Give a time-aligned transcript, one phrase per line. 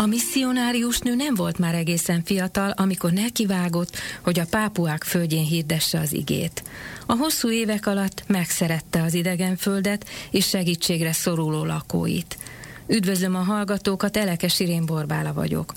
[0.00, 6.00] A misszionárius nő nem volt már egészen fiatal, amikor nekivágott, hogy a pápuák földjén hirdesse
[6.00, 6.62] az igét.
[7.06, 12.38] A hosszú évek alatt megszerette az idegen földet és segítségre szoruló lakóit.
[12.86, 15.72] Üdvözlöm a hallgatókat, Elekes Irén Borbála vagyok.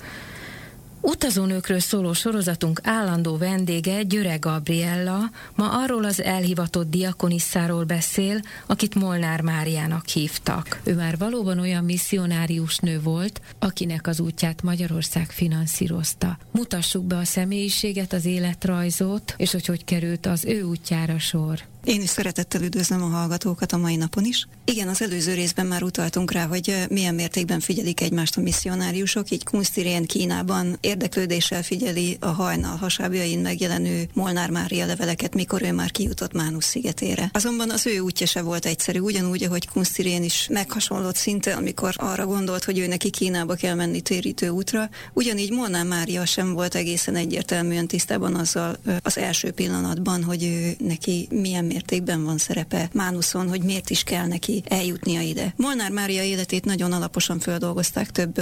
[1.04, 9.40] Utazónőkről szóló sorozatunk állandó vendége Györe Gabriella ma arról az elhivatott diakonisszáról beszél, akit Molnár
[9.40, 10.80] Máriának hívtak.
[10.84, 16.38] Ő már valóban olyan misszionárius nő volt, akinek az útját Magyarország finanszírozta.
[16.50, 21.71] Mutassuk be a személyiséget, az életrajzot, és hogy hogy került az ő útjára sor.
[21.84, 24.46] Én is szeretettel üdvözlöm a hallgatókat a mai napon is.
[24.64, 29.44] Igen, az előző részben már utaltunk rá, hogy milyen mértékben figyelik egymást a misszionáriusok, így
[29.44, 36.32] Kunstirén Kínában érdeklődéssel figyeli a hajnal hasábjain megjelenő Molnár Mária leveleket, mikor ő már kijutott
[36.32, 37.30] Mánusz szigetére.
[37.32, 42.26] Azonban az ő útja se volt egyszerű, ugyanúgy, ahogy Kunstirén is meghasonlott szinte, amikor arra
[42.26, 47.16] gondolt, hogy ő neki Kínába kell menni térítő útra, ugyanígy Molnár Mária sem volt egészen
[47.16, 53.62] egyértelműen tisztában azzal az első pillanatban, hogy ő neki milyen mértékben van szerepe Mánuszon, hogy
[53.62, 55.54] miért is kell neki eljutnia ide.
[55.56, 58.40] Molnár Mária életét nagyon alaposan földolgozták több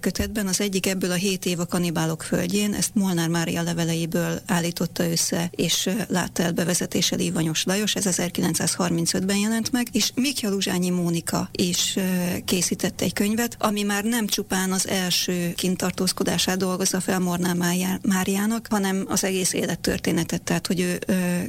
[0.00, 0.46] kötetben.
[0.46, 5.50] Az egyik ebből a hét év a kanibálok földjén, ezt Molnár Mária leveleiből állította össze,
[5.54, 11.96] és látta el bevezetéssel Ivanyos Lajos, ez 1935-ben jelent meg, és Mikja Luzsányi Mónika is
[12.44, 17.56] készítette egy könyvet, ami már nem csupán az első kintartózkodását dolgozza fel Molnár
[18.02, 20.98] Máriának, hanem az egész élettörténetet, tehát hogy ő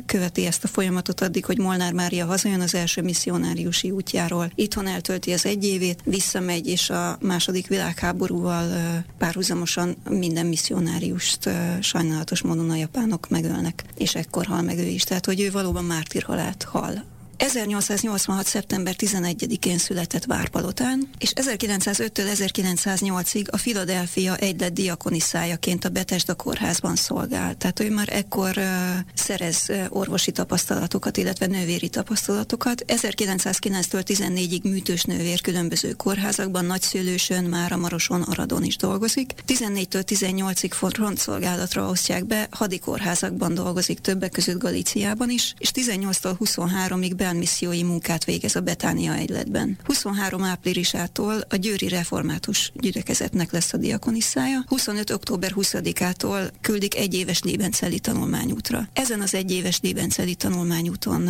[0.06, 4.52] követi ezt a folyamatot addig, hogy Molnár Mária hazajön az első misszionáriusi útjáról.
[4.56, 8.70] Itthon eltölti az egy évét, visszamegy, és a második világháborúval
[9.18, 11.50] párhuzamosan minden misszionáriust
[11.82, 15.04] sajnálatos módon a japánok megölnek, és ekkor hal meg ő is.
[15.04, 18.46] Tehát, hogy ő valóban mártírhalált hal 1886.
[18.46, 27.58] szeptember 11-én született Várpalotán, és 1905-től 1908-ig a Philadelphia egylet diakoniszájaként a Betesda kórházban szolgált.
[27.58, 28.66] Tehát ő már ekkor uh,
[29.14, 32.84] szerez uh, orvosi tapasztalatokat, illetve nővéri tapasztalatokat.
[32.88, 39.34] 1909-től 14-ig műtős nővér különböző kórházakban, Nagyszülősön, Máramaroson, Aradon is dolgozik.
[39.48, 47.84] 14-től 18-ig frontszolgálatra osztják be, hadikórházakban dolgozik, többek között Galíciában is, és 18-tól 23-ig missziói
[47.84, 49.78] munkát végez a Betánia egyletben.
[49.84, 55.10] 23 áprilisától a Győri Református gyülekezetnek lesz a diakoniszája, 25.
[55.10, 58.88] október 20-ától küldik egy éves Lébenceli tanulmányútra.
[58.94, 61.30] Ezen az egy éves Lébenceli tanulmányúton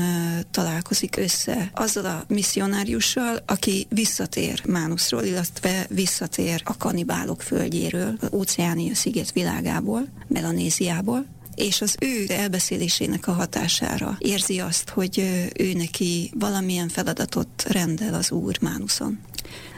[0.51, 8.95] találkozik össze azzal a misszionáriussal, aki visszatér Mánuszról, illetve visszatér a kanibálok földjéről, az óceánia
[8.95, 11.25] sziget világából, Melanéziából,
[11.55, 15.19] és az ő elbeszélésének a hatására érzi azt, hogy
[15.59, 19.19] ő neki valamilyen feladatot rendel az Úr Mánuszon.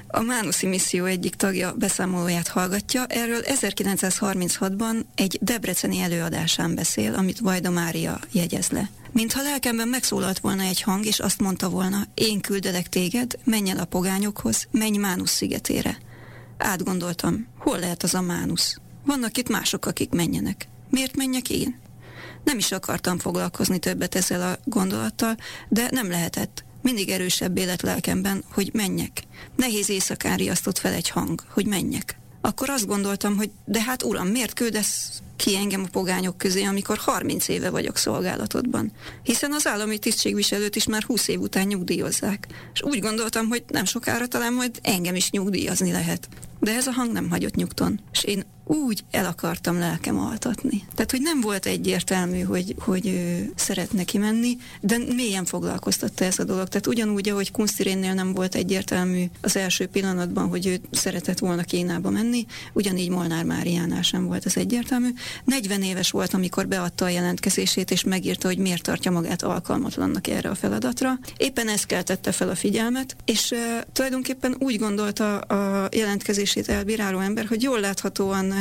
[0.07, 7.69] A Mánuszi misszió egyik tagja beszámolóját hallgatja, erről 1936-ban egy debreceni előadásán beszél, amit Vajda
[7.69, 8.89] Mária jegyez le.
[9.11, 13.77] Mintha lelkemben megszólalt volna egy hang, és azt mondta volna, én küldelek téged, menj el
[13.77, 15.97] a pogányokhoz, menj Mánusz szigetére.
[16.57, 18.77] Átgondoltam, hol lehet az a Mánusz?
[19.05, 20.67] Vannak itt mások, akik menjenek.
[20.89, 21.79] Miért menjek én?
[22.43, 25.35] Nem is akartam foglalkozni többet ezzel a gondolattal,
[25.69, 26.63] de nem lehetett.
[26.81, 29.23] Mindig erősebb élet lelkemben, hogy menjek.
[29.55, 32.19] Nehéz éjszakán riasztott fel egy hang, hogy menjek.
[32.41, 36.97] Akkor azt gondoltam, hogy de hát uram, miért küldesz ki engem a pogányok közé, amikor
[36.97, 38.91] 30 éve vagyok szolgálatodban.
[39.23, 42.47] Hiszen az állami tisztségviselőt is már 20 év után nyugdíjozzák.
[42.73, 46.27] És úgy gondoltam, hogy nem sokára talán majd engem is nyugdíjazni lehet.
[46.59, 47.99] De ez a hang nem hagyott nyugton.
[48.11, 50.83] És én úgy el akartam lelkem altatni.
[50.95, 56.43] Tehát, hogy nem volt egyértelmű, hogy, hogy ő szeretne kimenni, de mélyen foglalkoztatta ez a
[56.43, 56.67] dolog.
[56.67, 62.09] Tehát ugyanúgy, ahogy Kunstirénnél nem volt egyértelmű az első pillanatban, hogy ő szeretett volna Kínába
[62.09, 65.09] menni, ugyanígy Molnár Máriánál sem volt ez egyértelmű.
[65.43, 70.49] 40 éves volt, amikor beadta a jelentkezését, és megírta, hogy miért tartja magát alkalmatlannak erre
[70.49, 71.19] a feladatra.
[71.37, 73.59] Éppen ez keltette fel a figyelmet, és uh,
[73.93, 75.87] tulajdonképpen úgy gondolta a
[76.45, 78.53] jelentkezését elbíráló ember, hogy jól láthatóan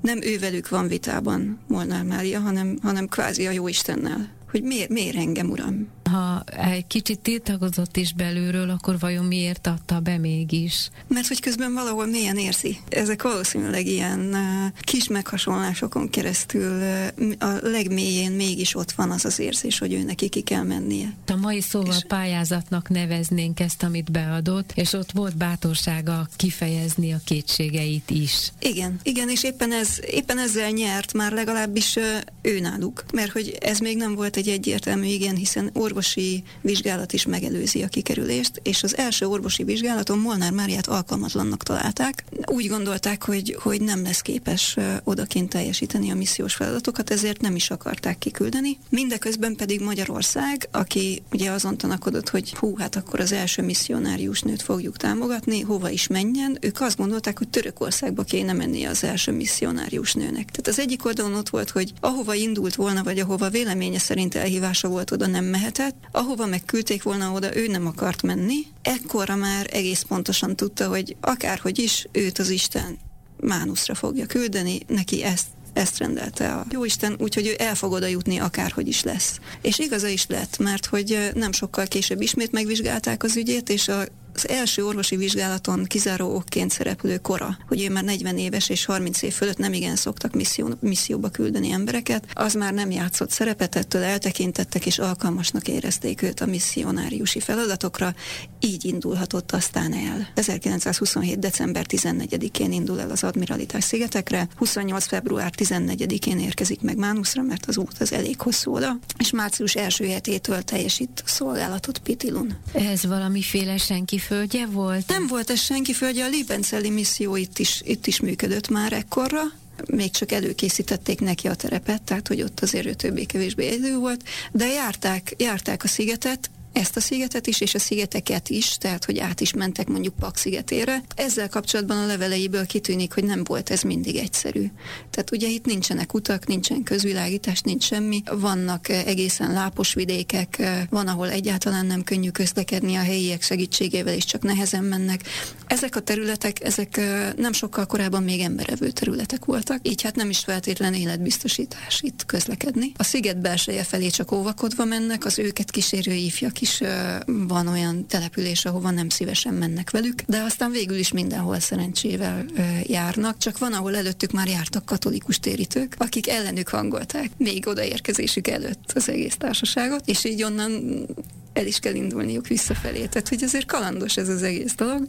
[0.00, 4.36] nem ővelük van vitában Molnár Mária, hanem, hanem kvázi a Jóistennel.
[4.50, 5.88] Hogy miért, miért engem, uram?
[6.10, 10.90] Ha egy kicsit tiltakozott is belülről, akkor vajon miért adta be mégis?
[11.06, 12.78] Mert hogy közben valahol mélyen érzi.
[12.88, 16.80] Ezek valószínűleg ilyen uh, kis meghasonlásokon keresztül
[17.18, 21.14] uh, a legmélyén mégis ott van az az érzés, hogy ő neki ki kell mennie.
[21.26, 22.04] A mai szóval és...
[22.08, 28.52] pályázatnak neveznénk ezt, amit beadott, és ott volt bátorsága kifejezni a kétségeit is.
[28.60, 32.04] Igen, igen, és éppen, ez, éppen ezzel nyert már legalábbis uh,
[32.42, 33.04] ő náluk.
[33.12, 37.88] Mert hogy ez még nem volt egy egyértelmű igen, hiszen orvosi vizsgálat is megelőzi a
[37.88, 42.24] kikerülést, és az első orvosi vizsgálaton Molnár Máriát alkalmatlannak találták.
[42.46, 47.70] Úgy gondolták, hogy, hogy nem lesz képes odakint teljesíteni a missziós feladatokat, ezért nem is
[47.70, 48.78] akarták kiküldeni.
[48.88, 54.62] Mindeközben pedig Magyarország, aki ugye azon tanakodott, hogy hú, hát akkor az első misszionárius nőt
[54.62, 60.14] fogjuk támogatni, hova is menjen, ők azt gondolták, hogy Törökországba kéne menni az első misszionárius
[60.14, 60.50] nőnek.
[60.50, 64.88] Tehát az egyik oldalon ott volt, hogy ahova indult volna, vagy ahova véleménye szerint elhívása
[64.88, 68.58] volt, oda nem mehetett, ahova megküldték volna oda, ő nem akart menni.
[68.82, 72.98] Ekkora már egész pontosan tudta, hogy akárhogy is őt az Isten
[73.40, 78.38] Mánuszra fogja küldeni, neki ezt ezt rendelte a Jóisten, úgyhogy ő el fog oda jutni
[78.38, 79.38] akárhogy is lesz.
[79.62, 84.04] És igaza is lett, mert hogy nem sokkal később ismét megvizsgálták az ügyét, és a
[84.38, 89.22] az első orvosi vizsgálaton kizáró okként szereplő kora, hogy ő már 40 éves és 30
[89.22, 94.02] év fölött nem igen szoktak misszió, misszióba küldeni embereket, az már nem játszott szerepet, ettől
[94.02, 98.14] eltekintettek és alkalmasnak érezték őt a misszionáriusi feladatokra,
[98.60, 100.28] így indulhatott aztán el.
[100.34, 101.38] 1927.
[101.38, 105.06] december 14-én indul el az Admiralitás szigetekre, 28.
[105.06, 110.06] február 14-én érkezik meg Mánuszra, mert az út az elég hosszú oda, és március első
[110.06, 112.56] hetétől teljesít szolgálatot Pitilun.
[112.72, 115.08] Ez valamiféle senki földje volt?
[115.08, 119.40] Nem volt ez senki földje, a Libenceli misszió itt is, itt is működött már ekkorra,
[119.86, 124.66] még csak előkészítették neki a terepet, tehát hogy ott azért ő többé-kevésbé idő volt, de
[124.66, 129.40] járták, járták a szigetet, ezt a szigetet is, és a szigeteket is, tehát hogy át
[129.40, 131.02] is mentek mondjuk Pak szigetére.
[131.14, 134.66] Ezzel kapcsolatban a leveleiből kitűnik, hogy nem volt ez mindig egyszerű.
[135.10, 140.82] Tehát ugye itt nincsenek utak, nincsen közvilágítás, nincs semmi, vannak eh, egészen lápos vidékek, eh,
[140.90, 145.20] van, ahol egyáltalán nem könnyű közlekedni a helyiek segítségével, és csak nehezen mennek.
[145.66, 150.30] Ezek a területek, ezek eh, nem sokkal korábban még emberevő területek voltak, így hát nem
[150.30, 152.92] is feltétlen életbiztosítás itt közlekedni.
[152.96, 156.80] A sziget belseje felé csak óvakodva mennek, az őket kísérő ifjak is
[157.26, 162.44] van olyan település, ahova nem szívesen mennek velük, de aztán végül is mindenhol szerencsével
[162.82, 168.92] járnak, csak van, ahol előttük már jártak katolikus térítők, akik ellenük hangolták még odaérkezésük előtt
[168.94, 171.06] az egész társaságot, és így onnan
[171.52, 173.06] el is kell indulniuk visszafelé.
[173.06, 175.08] Tehát, hogy azért kalandos ez az egész dolog,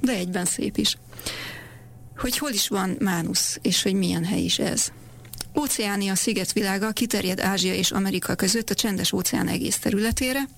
[0.00, 0.96] de egyben szép is.
[2.16, 4.92] Hogy hol is van Mánusz, és hogy milyen hely is ez.
[5.58, 10.48] Óceánia szigetvilága kiterjed Ázsia és Amerika között a csendes óceán egész területére,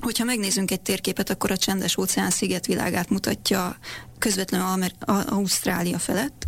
[0.00, 3.76] Hogyha megnézzünk egy térképet, akkor a csendes óceán szigetvilágát mutatja
[4.18, 6.46] közvetlenül Amer- Ausztrália felett.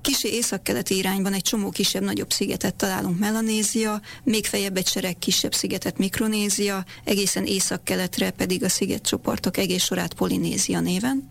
[0.00, 5.98] Kisi északkeleti irányban egy csomó kisebb-nagyobb szigetet találunk Melanézia, még fejebb egy sereg kisebb szigetet
[5.98, 11.30] Mikronézia, egészen északkeletre pedig a szigetcsoportok egész sorát Polinézia néven.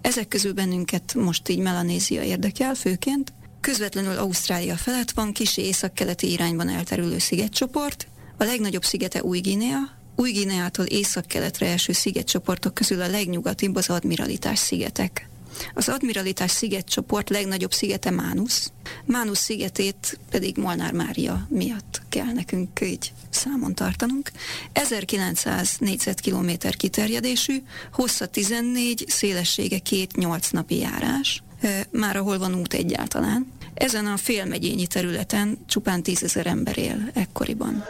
[0.00, 3.32] Ezek közül bennünket most így Melanézia érdekel főként.
[3.60, 8.06] Közvetlenül Ausztrália felett van kisi északkeleti irányban elterülő szigetcsoport,
[8.36, 15.28] a legnagyobb szigete Új-Guinea, új-Gineától észak-keletre eső szigetcsoportok közül a legnyugatibb az Admiralitás szigetek.
[15.74, 18.72] Az Admiralitás szigetcsoport legnagyobb szigete Mánusz.
[19.04, 24.30] Mánusz szigetét pedig Molnár Mária miatt kell nekünk így számon tartanunk.
[24.72, 31.42] 1900 négyzetkilométer kiterjedésű, hossza 14, szélessége két 8 napi járás.
[31.90, 33.52] Már ahol van út egyáltalán.
[33.74, 37.84] Ezen a félmegyényi területen csupán tízezer ember él ekkoriban.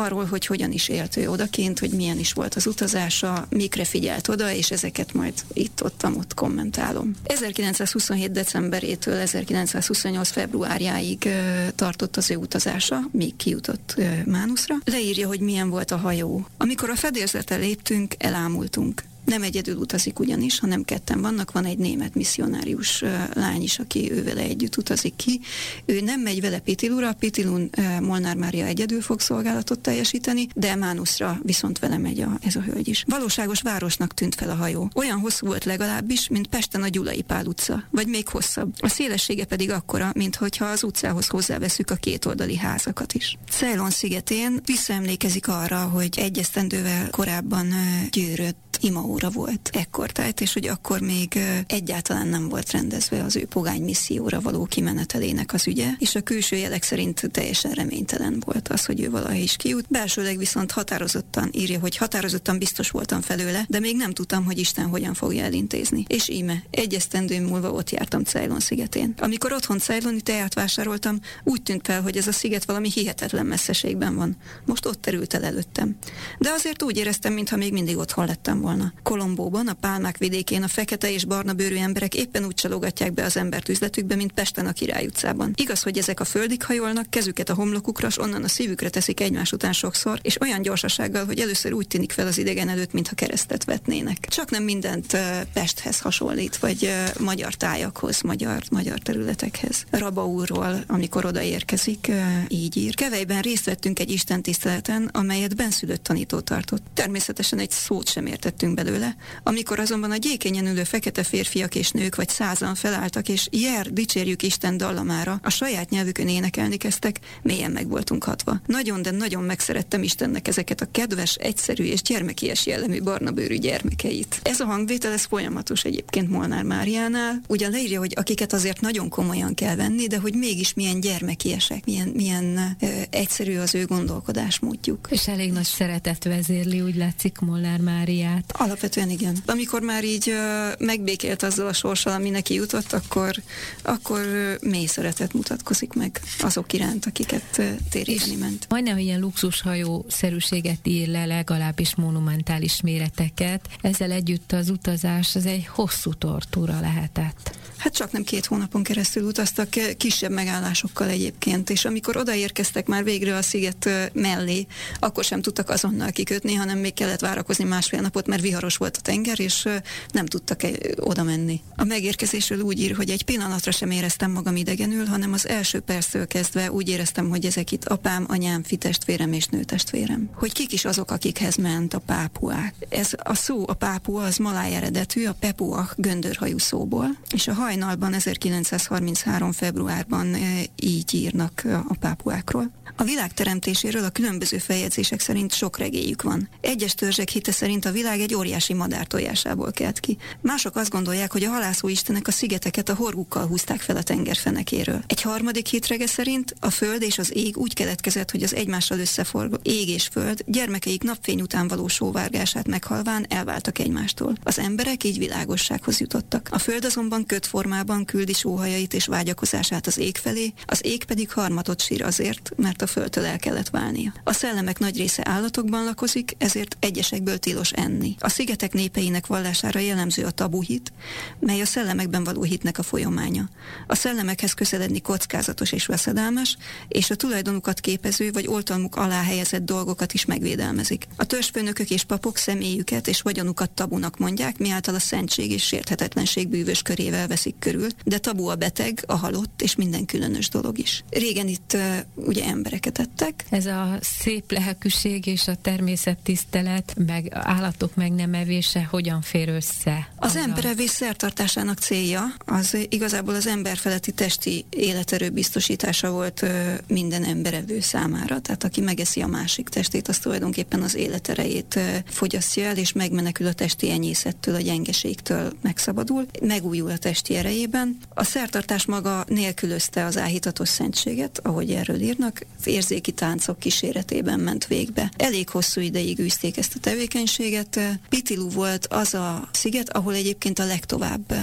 [0.00, 4.28] Arról, hogy hogyan is élt ő odakint, hogy milyen is volt az utazása, mikre figyelt
[4.28, 7.14] oda, és ezeket majd itt-ott ott kommentálom.
[7.22, 8.30] 1927.
[8.30, 10.30] decemberétől 1928.
[10.30, 11.28] februárjáig
[11.74, 13.94] tartott az ő utazása, míg kijutott
[14.26, 14.74] Mánuszra.
[14.84, 16.46] Leírja, hogy milyen volt a hajó.
[16.56, 19.02] Amikor a fedélzetre léptünk, elámultunk.
[19.24, 21.52] Nem egyedül utazik ugyanis, hanem ketten vannak.
[21.52, 25.40] Van egy német misszionárius lány is, aki ő vele együtt utazik ki.
[25.84, 31.78] Ő nem megy vele Pitilura, Pitilun Molnár Mária egyedül fog szolgálatot teljesíteni, de Mánuszra viszont
[31.78, 33.04] vele megy a, ez a hölgy is.
[33.06, 34.90] Valóságos városnak tűnt fel a hajó.
[34.94, 38.74] Olyan hosszú volt legalábbis, mint Pesten a Gyulai Pál utca, vagy még hosszabb.
[38.78, 43.38] A szélessége pedig akkora, mint hogyha az utcához hozzáveszük a kétoldali házakat is.
[43.50, 47.74] Ceylon szigetén visszaemlékezik arra, hogy egy esztendővel korábban
[48.10, 53.82] gyűrött imaóra volt ekkortájt, és hogy akkor még egyáltalán nem volt rendezve az ő pogány
[53.82, 59.00] misszióra való kimenetelének az ügye, és a külső jelek szerint teljesen reménytelen volt az, hogy
[59.00, 59.84] ő valahogy is kijut.
[59.88, 64.86] Belsőleg viszont határozottan írja, hogy határozottan biztos voltam felőle, de még nem tudtam, hogy Isten
[64.86, 66.04] hogyan fogja elintézni.
[66.06, 69.14] És íme, egy esztendő múlva ott jártam Ceylon szigetén.
[69.18, 74.16] Amikor otthon Ceyloni teát vásároltam, úgy tűnt fel, hogy ez a sziget valami hihetetlen messzeségben
[74.16, 74.36] van.
[74.66, 75.96] Most ott terült el előttem.
[76.38, 78.68] De azért úgy éreztem, mintha még mindig otthon lettem volna.
[79.02, 83.36] Kolombóban, a Pálmák vidékén a fekete és barna bőrű emberek éppen úgy csalogatják be az
[83.36, 85.52] embert üzletükbe, mint Pesten a Király utcában.
[85.54, 89.52] Igaz, hogy ezek a földig hajolnak, kezüket a homlokukra, s onnan a szívükre teszik egymás
[89.52, 93.64] után sokszor, és olyan gyorsasággal, hogy először úgy tűnik fel az idegen előtt, mintha keresztet
[93.64, 94.26] vetnének.
[94.28, 95.16] Csak nem mindent
[95.52, 99.84] Pesthez hasonlít, vagy magyar tájakhoz, magyar, magyar területekhez.
[99.90, 102.10] Rabaúrról, amikor odaérkezik,
[102.48, 102.94] így ír.
[102.94, 106.82] Kevejben részt vettünk egy istentiszteleten, amelyet benszülött tanító tartott.
[106.94, 108.26] Természetesen egy szót sem
[108.60, 109.16] értettünk belőle.
[109.42, 114.42] Amikor azonban a gyékényen ülő fekete férfiak és nők vagy százan felálltak, és jer, dicsérjük
[114.42, 118.60] Isten dallamára, a saját nyelvükön énekelni kezdtek, mélyen meg voltunk hatva.
[118.66, 124.40] Nagyon, de nagyon megszerettem Istennek ezeket a kedves, egyszerű és gyermekies jellemű barna bőrű gyermekeit.
[124.42, 127.40] Ez a hangvétel, ez folyamatos egyébként Molnár Máriánál.
[127.48, 132.08] Ugyan leírja, hogy akiket azért nagyon komolyan kell venni, de hogy mégis milyen gyermekiesek, milyen,
[132.08, 135.08] milyen ö, egyszerű az ő gondolkodásmódjuk.
[135.10, 138.49] És elég nagy szeretet vezérli, úgy látszik Molnár Máriát.
[138.52, 139.36] Alapvetően igen.
[139.46, 140.34] Amikor már így
[140.78, 143.34] megbékélt azzal a sorssal, ami neki jutott, akkor,
[143.82, 144.20] akkor
[144.60, 148.66] mély szeretet mutatkozik meg azok iránt, akiket téríteni ment.
[148.68, 153.68] Majdnem ilyen luxushajó szerűséget ír le, legalábbis monumentális méreteket.
[153.80, 157.58] Ezzel együtt az utazás az egy hosszú tortúra lehetett.
[157.80, 163.36] Hát csak nem két hónapon keresztül utaztak, kisebb megállásokkal egyébként, és amikor odaérkeztek már végre
[163.36, 164.66] a sziget mellé,
[164.98, 169.00] akkor sem tudtak azonnal kikötni, hanem még kellett várakozni másfél napot, mert viharos volt a
[169.00, 169.68] tenger, és
[170.12, 170.60] nem tudtak
[170.96, 171.60] oda menni.
[171.76, 176.26] A megérkezésről úgy ír, hogy egy pillanatra sem éreztem magam idegenül, hanem az első perctől
[176.26, 180.30] kezdve úgy éreztem, hogy ezek itt apám, anyám, fitestvérem és nőtestvérem.
[180.34, 182.74] Hogy kik is azok, akikhez ment a pápuák.
[182.88, 188.14] Ez a szó, a pápua, az maláj eredetű, a pepuach göndörhajú szóból, és a hajnalban
[188.14, 189.52] 1933.
[189.52, 190.36] februárban
[190.76, 192.70] így írnak a pápuákról.
[192.96, 196.48] A világ teremtéséről a különböző feljegyzések szerint sok regélyük van.
[196.60, 200.18] Egyes törzsek hite szerint a világ egy óriási madár tojásából kelt ki.
[200.40, 204.36] Mások azt gondolják, hogy a halászó istenek a szigeteket a horgukkal húzták fel a tenger
[204.36, 205.02] fenekéről.
[205.06, 209.58] Egy harmadik hitrege szerint a föld és az ég úgy keletkezett, hogy az egymással összeforgó
[209.62, 214.34] ég és föld gyermekeik napfény után való sóvárgását meghalván elváltak egymástól.
[214.42, 216.48] Az emberek így világossághoz jutottak.
[216.50, 217.26] A föld azonban
[217.60, 222.82] kötformában küldi sóhajait és vágyakozását az ég felé, az ég pedig harmatot sír azért, mert
[222.82, 224.12] a földtől el kellett válnia.
[224.24, 228.14] A szellemek nagy része állatokban lakozik, ezért egyesekből tilos enni.
[228.18, 230.92] A szigetek népeinek vallására jellemző a tabuhit,
[231.38, 233.48] mely a szellemekben való hitnek a folyamánya.
[233.86, 236.56] A szellemekhez közeledni kockázatos és veszedelmes,
[236.88, 241.06] és a tulajdonukat képező vagy oltalmuk alá helyezett dolgokat is megvédelmezik.
[241.16, 246.82] A törzsfőnökök és papok személyüket és vagyonukat tabunak mondják, miáltal a szentség és sérthetetlenség bűvös
[246.82, 251.04] körével veszik körül, de tabu a beteg, a halott és minden különös dolog is.
[251.10, 253.44] Régen itt uh, ugye embereket ettek.
[253.50, 260.12] Ez a szép lelkűség és a természettisztelet, meg állatok meg nem evése hogyan fér össze?
[260.16, 266.50] Az emberevés szertartásának célja az igazából az emberfeletti testi életerő biztosítása volt uh,
[266.86, 268.40] minden emberevő számára.
[268.40, 273.46] Tehát aki megeszi a másik testét, az tulajdonképpen az életerejét uh, fogyasztja el, és megmenekül
[273.46, 277.96] a testi enyészettől, a gyengeségtől megszabadul, megújul a testi erejében.
[278.14, 285.10] A szertartás maga nélkülözte az áhítatos szentséget, ahogy erről írnak, érzéki táncok kíséretében ment végbe.
[285.16, 287.80] Elég hosszú ideig űzték ezt a tevékenységet.
[288.08, 291.34] Pitilu volt az a sziget, ahol egyébként a legtovább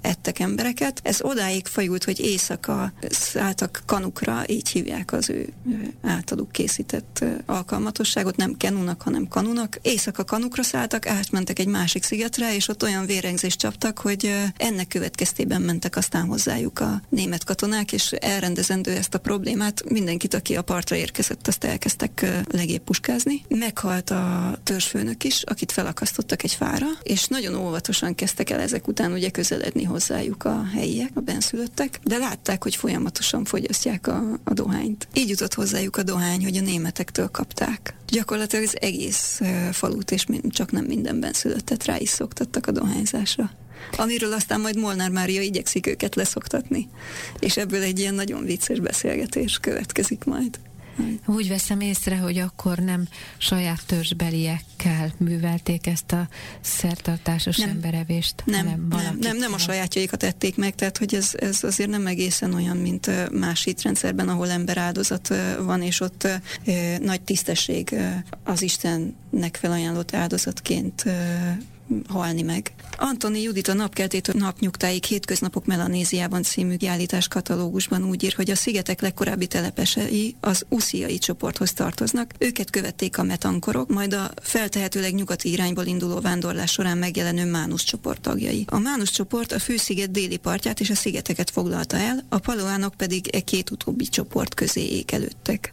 [0.00, 1.00] ettek embereket.
[1.02, 5.52] Ez odáig fajult, hogy éjszaka szálltak kanukra, így hívják az ő
[6.02, 9.78] általuk készített alkalmatosságot, nem kenunak, hanem kanunak.
[9.82, 15.31] Éjszaka kanukra szálltak, átmentek egy másik szigetre, és ott olyan vérengzést csaptak, hogy ennek következtében
[15.32, 20.62] keresztében mentek aztán hozzájuk a német katonák, és elrendezendő ezt a problémát, mindenkit, aki a
[20.62, 23.42] partra érkezett, azt elkezdtek legébb puskázni.
[23.48, 29.12] Meghalt a törzsfőnök is, akit felakasztottak egy fára, és nagyon óvatosan kezdtek el ezek után
[29.12, 35.08] ugye közeledni hozzájuk a helyiek, a benszülöttek, de látták, hogy folyamatosan fogyasztják a, a dohányt.
[35.14, 37.94] Így jutott hozzájuk a dohány, hogy a németektől kapták.
[38.06, 43.50] Gyakorlatilag az egész falut, és csak nem mindenben szülöttet rá is szoktattak a dohányzásra
[43.96, 46.88] amiről aztán majd Molnár Mária igyekszik őket leszoktatni.
[47.38, 50.58] És ebből egy ilyen nagyon vicces beszélgetés következik majd.
[51.26, 53.08] Úgy veszem észre, hogy akkor nem
[53.38, 56.28] saját törzsbeliekkel művelték ezt a
[56.60, 57.68] szertartásos nem.
[57.68, 61.90] emberevést, nem, hanem nem, nem, nem a sajátjaikat tették meg, tehát hogy ez, ez azért
[61.90, 66.28] nem egészen olyan, mint más hitrendszerben, ahol emberáldozat van, és ott
[67.00, 67.94] nagy tisztesség
[68.44, 71.04] az Istennek felajánlott áldozatként
[72.08, 72.72] halni meg.
[72.96, 79.00] Antoni Judit a napkeltétől napnyugtáig hétköznapok Melanéziában című kiállítás katalógusban úgy ír, hogy a szigetek
[79.00, 82.32] legkorábbi telepesei az usziai csoporthoz tartoznak.
[82.38, 88.20] Őket követték a metankorok, majd a feltehetőleg nyugati irányból induló vándorlás során megjelenő Mánusz csoport
[88.20, 88.64] tagjai.
[88.68, 93.34] A Mánusz csoport a fősziget déli partját és a szigeteket foglalta el, a paloánok pedig
[93.34, 95.72] e két utóbbi csoport közé ékelődtek.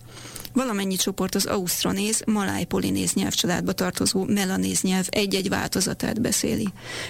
[0.54, 6.68] Valamennyi csoport az ausztronéz, maláj-polinéz nyelvcsaládba tartozó melanéz nyelv egy-egy változatát beszéli.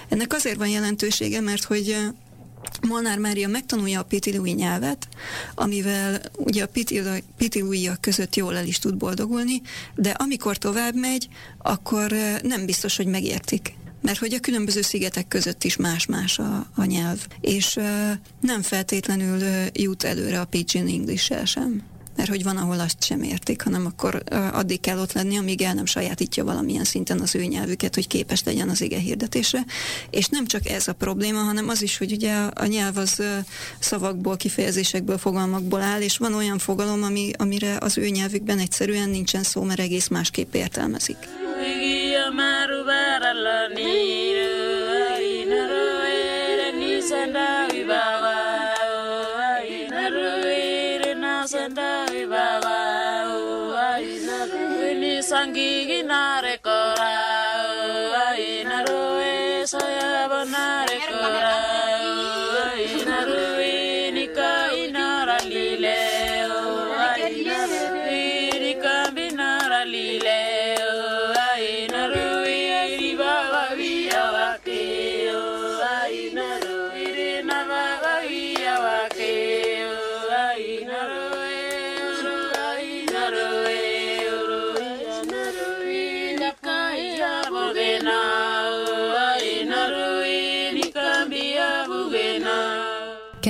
[0.08, 1.96] Ennek azért van jelentősége, mert hogy
[2.88, 5.08] Molnár Mária megtanulja a pitilui nyelvet,
[5.54, 6.68] amivel ugye a
[7.36, 9.62] pitiluiak között jól el is tud boldogulni,
[9.94, 11.28] de amikor tovább megy,
[11.58, 13.74] akkor nem biztos, hogy megértik.
[14.02, 17.84] Mert hogy a különböző szigetek között is más-más a, a nyelv, és uh,
[18.40, 21.82] nem feltétlenül uh, jut előre a Pidgin English-el sem
[22.20, 24.22] mert hogy van, ahol azt sem értik, hanem akkor
[24.52, 28.42] addig kell ott lenni, amíg el nem sajátítja valamilyen szinten az ő nyelvüket, hogy képes
[28.44, 29.64] legyen az ige hirdetésre.
[30.10, 33.22] És nem csak ez a probléma, hanem az is, hogy ugye a nyelv az
[33.78, 39.42] szavakból, kifejezésekből, fogalmakból áll, és van olyan fogalom, ami, amire az ő nyelvükben egyszerűen nincsen
[39.42, 41.16] szó, mert egész másképp értelmezik.
[43.80, 44.59] sangi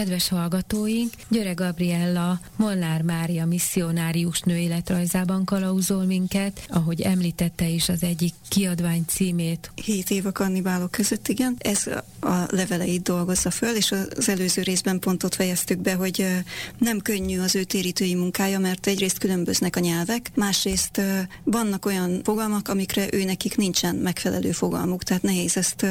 [0.01, 8.03] Kedves hallgatóink, Györe Gabriella, Molnár Mária misszionárius nő életrajzában kalauzol minket, ahogy említette is az
[8.03, 9.71] egyik kiadvány címét.
[9.85, 11.57] Hét év a kannibálok között, igen.
[11.59, 11.85] Ez
[12.21, 16.27] a leveleit dolgozza föl, és az előző részben pontot fejeztük be, hogy
[16.79, 21.01] nem könnyű az ő térítői munkája, mert egyrészt különböznek a nyelvek, másrészt
[21.45, 25.87] vannak olyan fogalmak, amikre ő nekik nincsen megfelelő fogalmuk, tehát nehéz ezt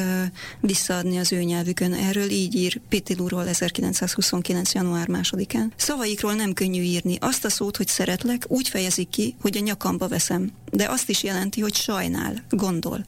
[0.60, 1.92] visszaadni az ő nyelvükön.
[1.92, 4.72] Erről így ír Pitilúról 1929.
[4.72, 5.72] január másodikán.
[5.76, 7.16] Szavaikról nem könnyű írni.
[7.20, 10.52] Azt a szót, hogy szeretlek, úgy fejezik ki, hogy a nyakamba veszem.
[10.70, 13.04] De azt is jelenti, hogy sajnál, gondol.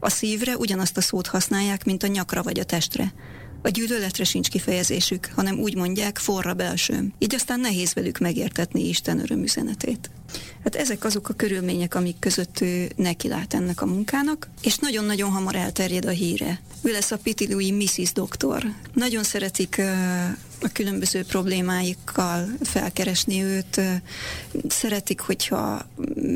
[0.00, 3.12] A szívre ugyanazt a szót használják, mint a nyakra vagy a testre.
[3.62, 7.12] A gyűlöletre sincs kifejezésük, hanem úgy mondják, forra belsőm.
[7.18, 10.10] Így aztán nehéz velük megértetni Isten örömüzenetét.
[10.64, 15.30] Hát ezek azok a körülmények, amik között ő neki lát ennek a munkának, és nagyon-nagyon
[15.30, 16.60] hamar elterjed a híre.
[16.82, 18.12] Ő lesz a Pitilui Mrs.
[18.12, 18.62] Doktor.
[18.92, 19.80] Nagyon szeretik
[20.62, 23.80] a különböző problémáikkal felkeresni őt,
[24.68, 25.86] szeretik, hogyha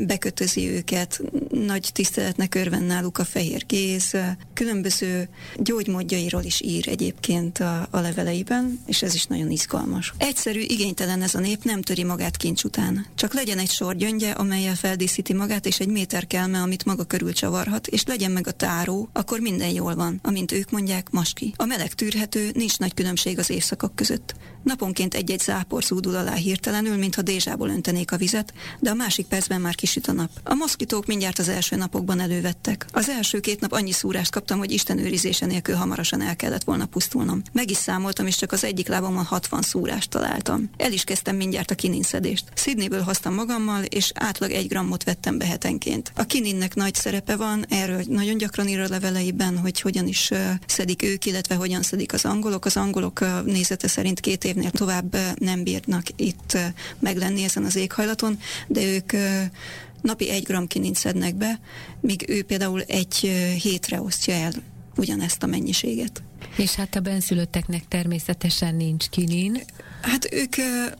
[0.07, 4.17] bekötözi őket, nagy tiszteletnek örven náluk a fehér kéz,
[4.53, 10.13] különböző gyógymódjairól is ír egyébként a, a leveleiben, és ez is nagyon izgalmas.
[10.17, 13.05] Egyszerű, igénytelen ez a nép, nem töri magát kincs után.
[13.15, 17.33] Csak legyen egy sor gyöngye, amelyel feldíszíti magát, és egy méter kelme, amit maga körül
[17.33, 21.53] csavarhat, és legyen meg a táró, akkor minden jól van, amint ők mondják, maski.
[21.57, 24.35] A meleg tűrhető, nincs nagy különbség az évszakok között.
[24.63, 29.61] Naponként egy-egy zápor zúdul alá hirtelenül, mintha dézsából öntenék a vizet, de a másik percben
[29.61, 30.29] már kisüt a nap.
[30.43, 32.85] A moszkitók mindjárt az első napokban elővettek.
[32.91, 36.85] Az első két nap annyi szúrást kaptam, hogy Isten őrizése nélkül hamarosan el kellett volna
[36.85, 37.41] pusztulnom.
[37.51, 40.69] Meg is számoltam, és csak az egyik lábamon 60 szúrást találtam.
[40.77, 42.43] El is kezdtem mindjárt a kininszedést.
[42.55, 46.11] Sydneyből hoztam magammal, és átlag egy grammot vettem be hetenként.
[46.15, 50.31] A kininnek nagy szerepe van, erről nagyon gyakran ír a leveleiben, hogy hogyan is
[50.65, 52.65] szedik ők, illetve hogyan szedik az angolok.
[52.65, 56.57] Az angolok nézete szerint két évnél tovább nem bírnak itt
[56.99, 59.11] meglenni ezen az éghajlaton, de ők
[60.01, 61.59] napi egy gram kinint szednek be,
[61.99, 63.15] míg ő például egy
[63.61, 64.53] hétre osztja el
[64.95, 66.23] ugyanezt a mennyiséget.
[66.57, 69.61] És hát a benszülötteknek természetesen nincs kinin.
[70.01, 70.55] Hát ők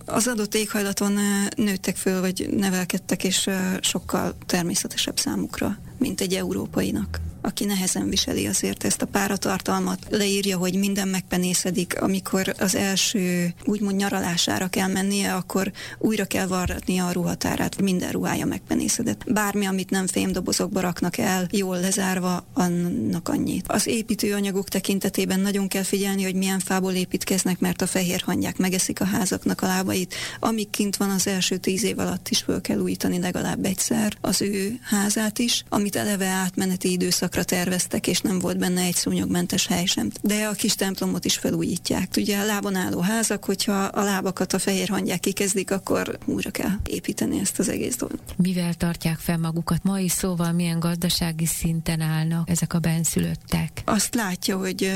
[0.06, 1.20] az adott éghajlaton
[1.56, 3.50] nőttek föl, vagy nevelkedtek, és
[3.82, 10.00] sokkal természetesebb számukra, mint egy európainak aki nehezen viseli azért ezt a páratartalmat.
[10.10, 17.08] Leírja, hogy minden megpenészedik, amikor az első úgymond nyaralására kell mennie, akkor újra kell varratnia
[17.08, 19.32] a ruhatárát, minden ruhája megpenészedett.
[19.34, 23.66] Bármi, amit nem fémdobozokba raknak el, jól lezárva, annak annyit.
[23.68, 29.02] Az építőanyagok tekintetében nagyon kell figyelni, hogy milyen fából építkeznek, mert a fehér hangyák megeszik
[29.02, 30.14] a házaknak a lábait.
[30.40, 34.42] Amíg kint van az első tíz év alatt is föl kell újítani legalább egyszer az
[34.42, 39.68] ő házát is, amit eleve átmeneti időszak időszakra terveztek, és nem volt benne egy szúnyogmentes
[39.68, 40.10] hely sem.
[40.22, 42.10] De a kis templomot is felújítják.
[42.18, 46.70] Ugye a lábon álló házak, hogyha a lábakat a fehér hangyák kikezdik, akkor újra kell
[46.86, 48.36] építeni ezt az egész dolgot.
[48.38, 49.84] Mivel tartják fel magukat?
[49.84, 53.82] Mai szóval milyen gazdasági szinten állnak ezek a benszülöttek?
[53.86, 54.92] Azt látja, hogy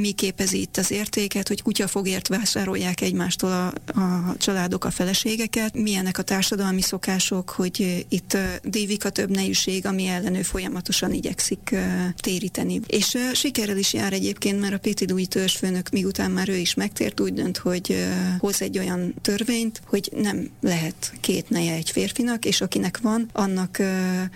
[0.00, 3.66] mi képezi itt az értéket, hogy kutyafogért vásárolják egymástól a,
[4.00, 10.06] a családok a feleségeket, milyenek a társadalmi szokások, hogy itt dívik a több nejűség, ami
[10.06, 12.80] ellenő folyamatosan igyekszik tudják téríteni.
[12.86, 17.20] És sikerrel is jár egyébként, mert a Péti Dúj törzsfőnök, miután már ő is megtért,
[17.20, 18.06] úgy dönt, hogy
[18.38, 23.78] hoz egy olyan törvényt, hogy nem lehet két neje egy férfinak, és akinek van, annak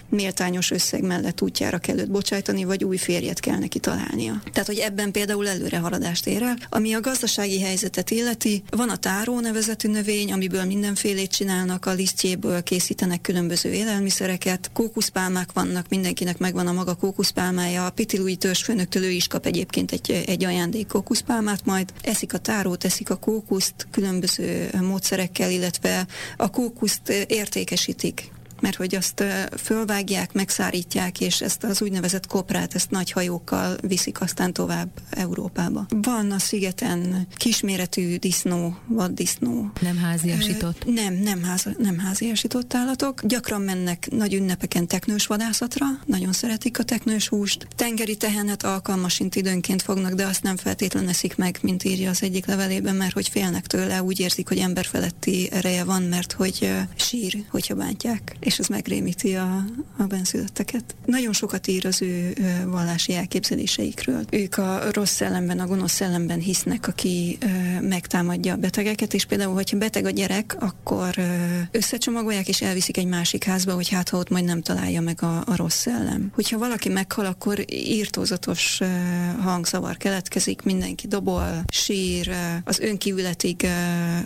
[0.09, 4.43] méltányos összeg mellett útjára kell őt bocsájtani, vagy új férjet kell neki találnia.
[4.53, 6.59] Tehát, hogy ebben például előrehaladást ér el.
[6.69, 12.63] Ami a gazdasági helyzetet illeti, van a táró nevezetű növény, amiből mindenfélét csinálnak, a lisztjéből
[12.63, 19.11] készítenek különböző élelmiszereket, kókuszpálmák vannak, mindenkinek megvan a maga kókusz kókuszpálmája, a Pitilúi törzsfőnöktől ő
[19.11, 24.71] is kap egyébként egy, egy ajándék kókuszpálmát, majd eszik a tárót, eszik a kókuszt különböző
[24.81, 29.25] módszerekkel, illetve a kókuszt értékesítik mert hogy azt
[29.57, 35.87] fölvágják, megszárítják, és ezt az úgynevezett koprát, ezt nagy hajókkal viszik aztán tovább Európába.
[35.89, 39.71] Van a szigeten kisméretű disznó, vaddisznó.
[39.81, 40.85] Nem háziasított?
[40.95, 43.27] Nem, nem, ház, nem háziasított állatok.
[43.27, 47.67] Gyakran mennek nagy ünnepeken teknős vadászatra, nagyon szeretik a teknős húst.
[47.77, 52.47] Tengeri tehenet alkalmasint időnként fognak, de azt nem feltétlenül eszik meg, mint írja az egyik
[52.47, 57.75] levelében, mert hogy félnek tőle, úgy érzik, hogy emberfeletti ereje van, mert hogy sír, hogyha
[57.75, 59.65] bántják és ez megrémíti a,
[59.97, 60.85] a benszülötteket.
[61.07, 62.33] Nagyon sokat ír az ő
[62.67, 64.25] vallási elképzeléseikről.
[64.31, 67.39] Ők a rossz szellemben, a gonosz szellemben hisznek, aki
[67.81, 71.15] megtámadja a betegeket, és például, hogyha beteg a gyerek, akkor
[71.71, 75.37] összecsomagolják és elviszik egy másik házba, hogy hát ha ott majd nem találja meg a,
[75.47, 76.31] a rossz szellem.
[76.35, 78.81] Hogyha valaki meghal, akkor írtózatos
[79.41, 82.31] hangzavar keletkezik, mindenki dobol, sír,
[82.65, 83.67] az önkívületig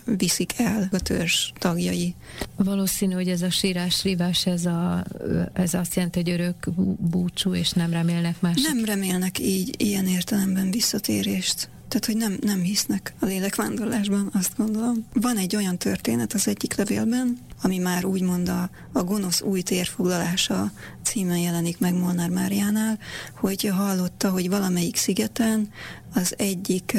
[0.05, 2.15] viszik el a törzs tagjai.
[2.57, 5.05] Valószínű, hogy ez a sírás szívás, ez, a,
[5.53, 8.63] ez azt jelenti, hogy örök búcsú, és nem remélnek más.
[8.63, 11.69] Nem remélnek így, ilyen értelemben visszatérést.
[11.89, 15.07] Tehát, hogy nem, nem hisznek a lélekvándorlásban, azt gondolom.
[15.13, 20.73] Van egy olyan történet az egyik levélben, ami már úgymond a, a gonosz új térfoglalása
[21.03, 22.99] címen jelenik meg Molnár Máriánál,
[23.35, 25.69] hogy hallotta, hogy valamelyik szigeten
[26.15, 26.97] az egyik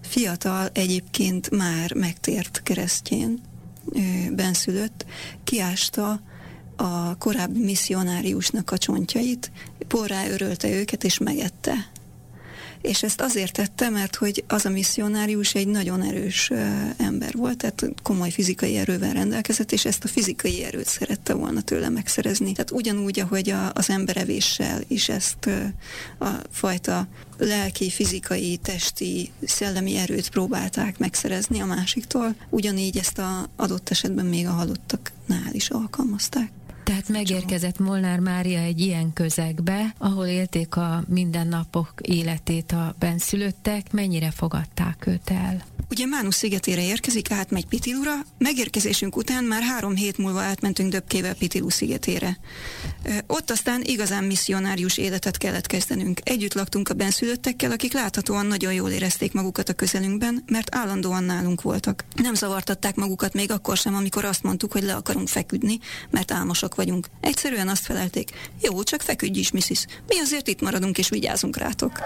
[0.00, 3.40] fiatal egyébként már megtért keresztjén,
[4.30, 5.06] benszülött,
[5.44, 6.20] kiásta
[6.76, 9.50] a korábbi misszionáriusnak a csontjait,
[9.88, 11.94] porrá örölte őket és megette.
[12.80, 16.52] És ezt azért tette, mert hogy az a misszionárius egy nagyon erős
[16.96, 21.88] ember volt, tehát komoly fizikai erővel rendelkezett, és ezt a fizikai erőt szerette volna tőle
[21.88, 22.52] megszerezni.
[22.52, 25.46] Tehát ugyanúgy, ahogy a, az emberevéssel is ezt
[26.18, 27.06] a fajta
[27.38, 34.46] lelki, fizikai, testi, szellemi erőt próbálták megszerezni a másiktól, ugyanígy ezt a adott esetben még
[34.46, 36.50] a halottaknál is alkalmazták.
[36.86, 44.30] Tehát megérkezett Molnár Mária egy ilyen közegbe, ahol élték a mindennapok életét a benszülöttek, mennyire
[44.30, 45.64] fogadták őt el?
[45.90, 51.68] Ugye Mánusz szigetére érkezik, átmegy Pitilura, megérkezésünk után már három hét múlva átmentünk Döbkével Pitilú
[51.68, 52.38] szigetére.
[53.26, 56.20] Ott aztán igazán misszionárius életet kellett kezdenünk.
[56.22, 61.62] Együtt laktunk a benszülöttekkel, akik láthatóan nagyon jól érezték magukat a közelünkben, mert állandóan nálunk
[61.62, 62.04] voltak.
[62.14, 65.78] Nem zavartatták magukat még akkor sem, amikor azt mondtuk, hogy le akarunk feküdni,
[66.10, 67.06] mert álmosak vagyunk.
[67.20, 69.86] Egyszerűen azt felelték, jó, csak feküdj is, Mrs.
[70.06, 72.00] Mi azért itt maradunk és vigyázunk rátok.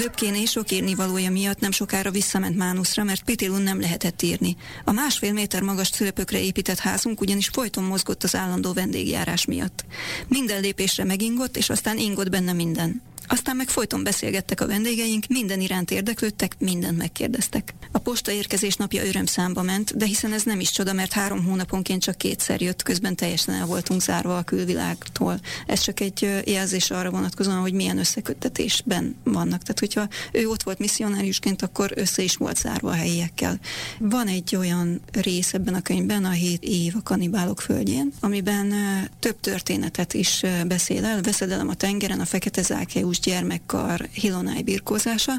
[0.00, 4.56] Döbkéné sok írnivalója miatt nem sokára visszament Mánuszra, mert Pitilun nem lehetett írni.
[4.84, 9.84] A másfél méter magas szülöpökre épített házunk ugyanis folyton mozgott az állandó vendégjárás miatt.
[10.28, 13.02] Minden lépésre megingott, és aztán ingott benne minden.
[13.32, 17.74] Aztán meg folyton beszélgettek a vendégeink, minden iránt érdeklődtek, mindent megkérdeztek.
[17.92, 22.02] A posta érkezés napja örömszámba ment, de hiszen ez nem is csoda, mert három hónaponként
[22.02, 25.40] csak kétszer jött, közben teljesen el voltunk zárva a külvilágtól.
[25.66, 29.62] Ez csak egy jelzés arra vonatkozóan, hogy milyen összeköttetésben vannak.
[29.62, 33.58] Tehát, hogyha ő ott volt misszionáriusként, akkor össze is volt zárva a helyiekkel.
[33.98, 38.74] Van egy olyan rész ebben a könyvben, a hét év a kanibálok földjén, amiben
[39.18, 41.22] több történetet is beszél el.
[41.22, 45.32] Veszedelem a tengeren, a fekete zákeus gyermekkar Hilonáj birkózása.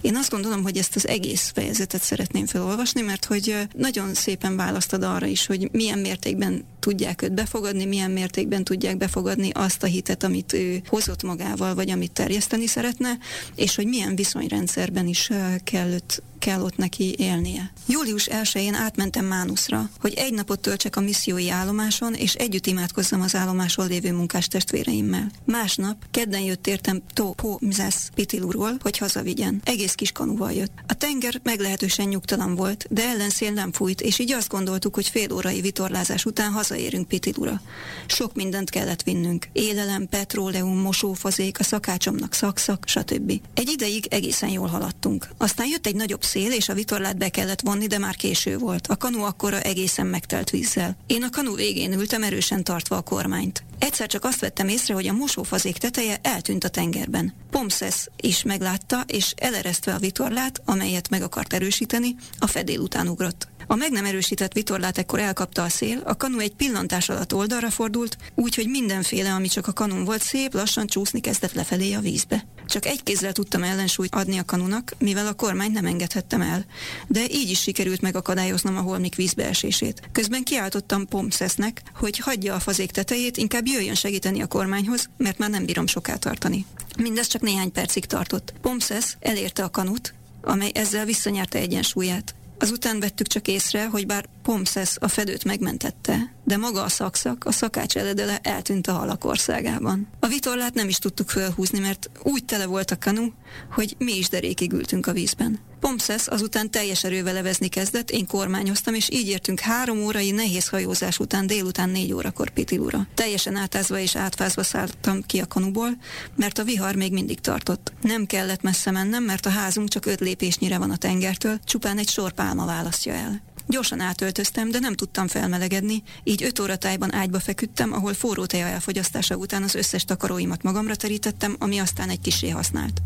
[0.00, 5.02] Én azt gondolom, hogy ezt az egész fejezetet szeretném felolvasni, mert hogy nagyon szépen választad
[5.02, 10.22] arra is, hogy milyen mértékben tudják őt befogadni, milyen mértékben tudják befogadni azt a hitet,
[10.22, 13.18] amit ő hozott magával, vagy amit terjeszteni szeretne,
[13.54, 15.30] és hogy milyen viszonyrendszerben is
[15.64, 17.72] kell őt kell ott neki élnie.
[17.86, 23.34] Július 1-én átmentem Mánuszra, hogy egy napot töltsek a missziói állomáson, és együtt imádkozzam az
[23.34, 25.30] állomáson lévő munkás testvéreimmel.
[25.44, 29.60] Másnap, kedden jött értem To Po Mzesz Pitilurról, hogy hazavigyen.
[29.64, 30.72] Egész kis kanuval jött.
[30.86, 35.32] A tenger meglehetősen nyugtalan volt, de ellenszél nem fújt, és így azt gondoltuk, hogy fél
[35.32, 37.60] órai vitorlázás után hazaérünk Pitilura.
[38.06, 39.48] Sok mindent kellett vinnünk.
[39.52, 43.40] Élelem, petróleum, mosófazék, a szakácsomnak szakszak, stb.
[43.54, 45.28] Egy ideig egészen jól haladtunk.
[45.38, 48.86] Aztán jött egy nagyobb szél, és a vitorlát be kellett vonni, de már késő volt.
[48.86, 50.96] A kanu akkora egészen megtelt vízzel.
[51.06, 53.64] Én a kanu végén ültem, erősen tartva a kormányt.
[53.84, 57.34] Egyszer csak azt vettem észre, hogy a mosófazék teteje eltűnt a tengerben.
[57.50, 63.48] Pomszesz is meglátta, és eleresztve a vitorlát, amelyet meg akart erősíteni, a fedél után ugrott.
[63.66, 67.70] A meg nem erősített vitorlát ekkor elkapta a szél, a kanu egy pillantás alatt oldalra
[67.70, 72.46] fordult, úgyhogy mindenféle, ami csak a kanun volt szép, lassan csúszni kezdett lefelé a vízbe.
[72.66, 76.64] Csak egy kézzel tudtam ellensúlyt adni a kanunak, mivel a kormány nem engedhettem el.
[77.06, 80.02] De így is sikerült megakadályoznom a holmik vízbeesését.
[80.12, 85.50] Közben kiáltottam Pomszesznek, hogy hagyja a fazék tetejét, inkább jöjjön segíteni a kormányhoz, mert már
[85.50, 86.66] nem bírom soká tartani.
[86.98, 88.52] Mindez csak néhány percig tartott.
[88.60, 92.34] Pomszesz elérte a kanut, amely ezzel visszanyerte egyensúlyát.
[92.58, 97.52] Azután vettük csak észre, hogy bár Pomszesz a fedőt megmentette, de maga a szakszak, a
[97.52, 100.08] szakács eledele eltűnt a halak országában.
[100.20, 103.26] A vitorlát nem is tudtuk fölhúzni, mert úgy tele volt a kanu,
[103.72, 105.58] hogy mi is derékig ültünk a vízben.
[105.80, 111.18] Pomszesz azután teljes erővel levezni kezdett, én kormányoztam, és így értünk három órai nehéz hajózás
[111.18, 113.06] után délután négy órakor Pitilura.
[113.14, 115.88] Teljesen átázva és átfázva szálltam ki a kanuból,
[116.36, 117.92] mert a vihar még mindig tartott.
[118.02, 122.08] Nem kellett messze mennem, mert a házunk csak öt lépésnyire van a tengertől, csupán egy
[122.08, 123.53] sor pálma választja el.
[123.66, 128.66] Gyorsan átöltöztem, de nem tudtam felmelegedni, így öt óra tájban ágyba feküdtem, ahol forró teja
[128.66, 133.02] elfogyasztása után az összes takaróimat magamra terítettem, ami aztán egy kisé használt.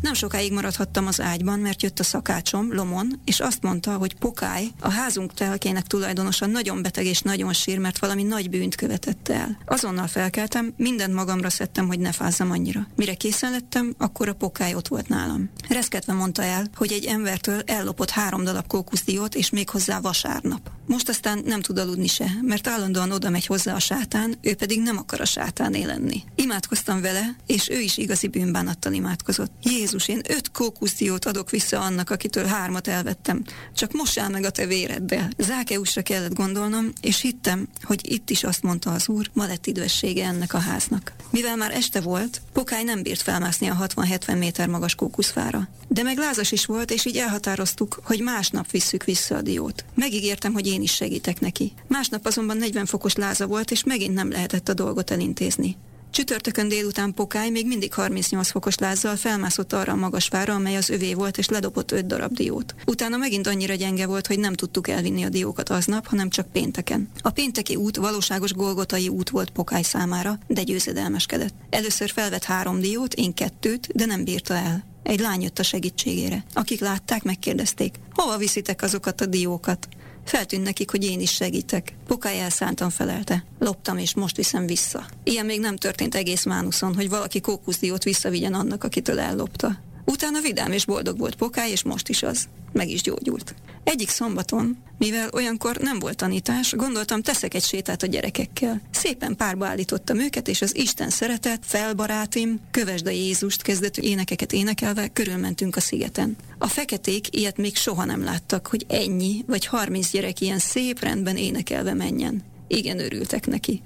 [0.00, 4.66] Nem sokáig maradhattam az ágyban, mert jött a szakácsom, Lomon, és azt mondta, hogy Pokály,
[4.80, 9.58] a házunk telkének tulajdonosa nagyon beteg és nagyon sír, mert valami nagy bűnt követett el.
[9.66, 12.86] Azonnal felkeltem, mindent magamra szedtem, hogy ne fázzam annyira.
[12.96, 15.50] Mire készen lettem, akkor a Pokály ott volt nálam.
[15.68, 20.70] Reszketve mondta el, hogy egy embertől ellopott három darab kókuszdiót, és még hozzá vasárnap.
[20.86, 24.82] Most aztán nem tud aludni se, mert állandóan oda megy hozzá a sátán, ő pedig
[24.82, 26.22] nem akar a sátán lenni.
[26.34, 29.52] Imádkoztam vele, és ő is igazi bűnbánattal imádkozott.
[29.62, 33.44] Jézus, én öt kókuszdiót adok vissza annak, akitől hármat elvettem.
[33.74, 35.30] Csak mossál meg a te véreddel.
[35.38, 40.26] Zákeusra kellett gondolnom, és hittem, hogy itt is azt mondta az úr, ma lett időssége
[40.26, 41.12] ennek a háznak.
[41.30, 45.68] Mivel már este volt, Pokály nem bírt felmászni a 60-70 méter magas kókuszfára.
[45.88, 49.84] De meg lázas is volt, és így elhatároztuk, hogy másnap visszük vissza a diót.
[49.94, 51.72] Megígértem, hogy én is segítek neki.
[51.86, 55.76] Másnap azonban 40 fokos láza volt, és megint nem lehetett a dolgot elintézni.
[56.18, 60.90] Csütörtökön délután Pokály még mindig 38 fokos lázzal felmászott arra a magas fára, amely az
[60.90, 62.74] övé volt, és ledobott öt darab diót.
[62.86, 67.10] Utána megint annyira gyenge volt, hogy nem tudtuk elvinni a diókat aznap, hanem csak pénteken.
[67.20, 71.54] A pénteki út valóságos golgotai út volt Pokály számára, de győzedelmeskedett.
[71.70, 74.84] Először felvett három diót, én kettőt, de nem bírta el.
[75.02, 76.44] Egy lány jött a segítségére.
[76.52, 79.88] Akik látták, megkérdezték, hova viszitek azokat a diókat?
[80.28, 81.92] Feltűnt nekik, hogy én is segítek.
[82.06, 83.44] Pokály elszántan felelte.
[83.58, 85.06] Loptam, és most viszem vissza.
[85.24, 89.78] Ilyen még nem történt egész Mánuszon, hogy valaki kókuszdiót visszavigyen annak, akitől ellopta.
[90.10, 92.48] Utána vidám és boldog volt Pokály, és most is az.
[92.72, 93.54] Meg is gyógyult.
[93.84, 98.80] Egyik szombaton, mivel olyankor nem volt tanítás, gondoltam, teszek egy sétát a gyerekekkel.
[98.90, 105.08] Szépen párba állítottam őket, és az Isten szeretet, felbarátim, kövesd a Jézust kezdetű énekeket énekelve
[105.08, 106.36] körülmentünk a szigeten.
[106.58, 111.36] A feketék ilyet még soha nem láttak, hogy ennyi vagy harminc gyerek ilyen szép rendben
[111.36, 112.42] énekelve menjen.
[112.68, 113.82] Igen, örültek neki.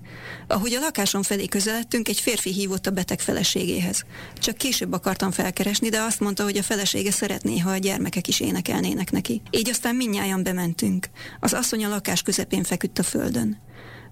[0.47, 4.05] Ahogy a lakásom felé közeledtünk, egy férfi hívott a beteg feleségéhez.
[4.35, 8.40] Csak később akartam felkeresni, de azt mondta, hogy a felesége szeretné, ha a gyermekek is
[8.40, 9.42] énekelnének neki.
[9.51, 11.09] Így aztán minnyáján bementünk.
[11.40, 13.61] Az asszony a lakás közepén feküdt a földön.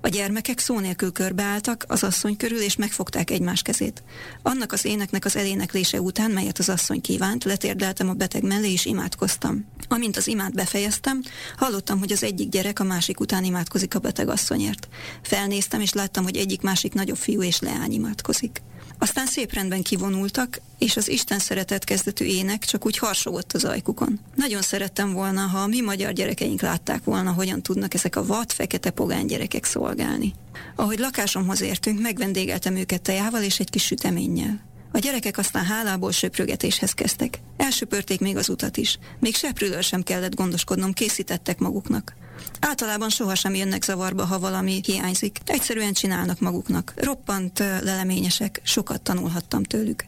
[0.02, 4.02] A gyermekek szó nélkül körbeálltak az asszony körül, és megfogták egymás kezét.
[4.42, 8.84] Annak az éneknek az eléneklése után, melyet az asszony kívánt, letérdeltem a beteg mellé, és
[8.84, 9.66] imádkoztam.
[9.92, 11.22] Amint az imát befejeztem,
[11.56, 14.88] hallottam, hogy az egyik gyerek a másik után imádkozik a beteg asszonyért.
[15.22, 18.62] Felnéztem, és láttam, hogy egyik másik nagyobb fiú és leány imádkozik.
[18.98, 24.20] Aztán szép rendben kivonultak, és az Isten szeretet kezdetű ének csak úgy harsogott az ajkukon.
[24.34, 28.52] Nagyon szerettem volna, ha a mi magyar gyerekeink látták volna, hogyan tudnak ezek a vad,
[28.52, 30.34] fekete pogány gyerekek szolgálni.
[30.76, 34.69] Ahogy lakásomhoz értünk, megvendégeltem őket tejával és egy kis süteménnyel.
[34.92, 37.40] A gyerekek aztán hálából söprögetéshez kezdtek.
[37.56, 38.98] Elsöpörték még az utat is.
[39.18, 42.14] Még seprűről sem kellett gondoskodnom, készítettek maguknak.
[42.60, 45.38] Általában sohasem jönnek zavarba, ha valami hiányzik.
[45.44, 46.92] Egyszerűen csinálnak maguknak.
[46.96, 50.04] Roppant leleményesek, sokat tanulhattam tőlük.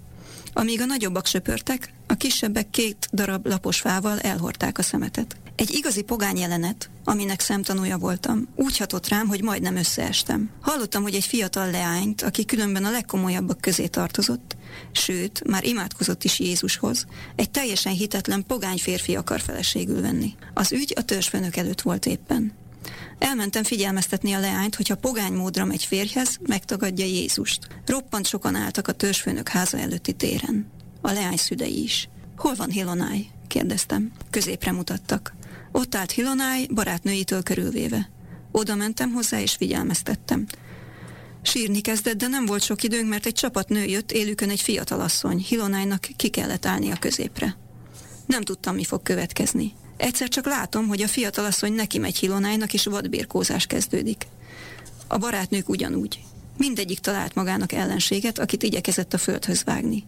[0.53, 5.37] Amíg a nagyobbak söpörtek, a kisebbek két darab lapos fával elhordták a szemetet.
[5.57, 10.51] Egy igazi pogány jelenet, aminek szemtanúja voltam, úgy hatott rám, hogy majdnem összeestem.
[10.61, 14.57] Hallottam, hogy egy fiatal leányt, aki különben a legkomolyabbak közé tartozott,
[14.93, 20.35] sőt, már imádkozott is Jézushoz, egy teljesen hitetlen pogány férfi akar feleségül venni.
[20.55, 22.53] Az ügy a törzsfőnök előtt volt éppen.
[23.19, 27.67] Elmentem figyelmeztetni a leányt, hogyha pogány módra megy férjhez, megtagadja Jézust.
[27.87, 30.71] Roppant sokan álltak a törzsfőnök háza előtti téren.
[31.01, 32.09] A leány szülei is.
[32.37, 33.27] Hol van Hilonáj?
[33.47, 34.13] kérdeztem.
[34.31, 35.35] Középre mutattak.
[35.73, 38.11] Ott állt Hilonáj, barátnőitől körülvéve.
[38.51, 40.47] Oda mentem hozzá és figyelmeztettem.
[41.43, 45.01] Sírni kezdett, de nem volt sok időnk, mert egy csapat nő jött, élükön egy fiatal
[45.01, 45.39] asszony.
[45.39, 47.57] Hilonájnak ki kellett állni a középre.
[48.27, 49.73] Nem tudtam, mi fog következni.
[49.97, 54.27] Egyszer csak látom, hogy a fiatal asszony neki megy Hilonájnak, és vadbírkózás kezdődik.
[55.07, 56.23] A barátnők ugyanúgy.
[56.57, 60.05] Mindegyik talált magának ellenséget, akit igyekezett a földhöz vágni.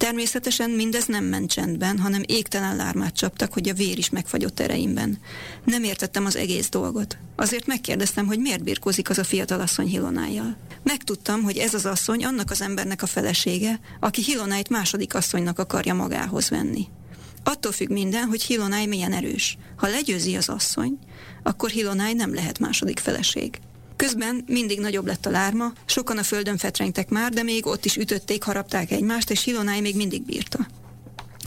[0.00, 5.18] Természetesen mindez nem ment csendben, hanem égtelen lármát csaptak, hogy a vér is megfagyott ereimben.
[5.64, 7.18] Nem értettem az egész dolgot.
[7.36, 10.56] Azért megkérdeztem, hogy miért birkózik az a fiatal asszony Hilonájjal.
[10.82, 15.94] Megtudtam, hogy ez az asszony annak az embernek a felesége, aki Hilonájt második asszonynak akarja
[15.94, 16.86] magához venni.
[17.44, 19.58] Attól függ minden, hogy Hilonáj milyen erős.
[19.76, 20.98] Ha legyőzi az asszony,
[21.42, 23.58] akkor Hilonáj nem lehet második feleség.
[24.00, 27.96] Közben mindig nagyobb lett a lárma, sokan a földön fetrengtek már, de még ott is
[27.96, 30.66] ütötték, harapták egymást, és Hilonáj még mindig bírta.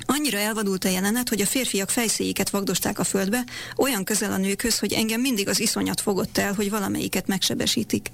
[0.05, 3.43] Annyira elvadult a jelenet, hogy a férfiak fejszéiket vagdosták a földbe,
[3.77, 8.11] olyan közel a nőkhöz, hogy engem mindig az iszonyat fogott el, hogy valamelyiket megsebesítik.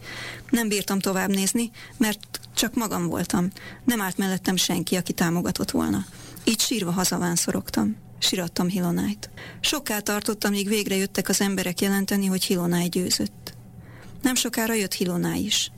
[0.49, 3.47] Nem bírtam tovább nézni, mert csak magam voltam.
[3.85, 6.05] Nem állt mellettem senki, aki támogatott volna.
[6.43, 7.95] Így sírva hazaván szorogtam.
[8.19, 9.29] Sirattam Hilonájt.
[9.59, 13.57] Soká tartottam, míg végre jöttek az emberek jelenteni, hogy Hilonáj győzött.
[14.21, 15.71] Nem sokára jött Hiloná is.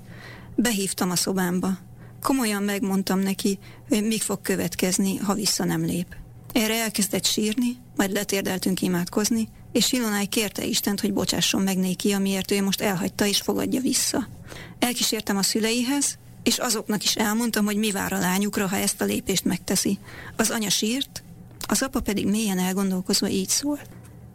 [0.56, 1.78] Behívtam a szobámba.
[2.22, 6.16] Komolyan megmondtam neki, hogy mik fog következni, ha vissza nem lép.
[6.52, 12.52] Erre elkezdett sírni, majd letérdeltünk imádkozni, és Hilonáj kérte Istent, hogy bocsásson meg néki, amiért
[12.52, 14.28] ő most elhagyta és fogadja vissza.
[14.80, 19.06] Elkísértem a szüleihez, és azoknak is elmondtam, hogy mi vár a lányukra, ha ezt a
[19.06, 20.00] lépést megteszi.
[20.36, 21.24] Az anya sírt,
[21.68, 23.90] az apa pedig mélyen elgondolkozva így szólt.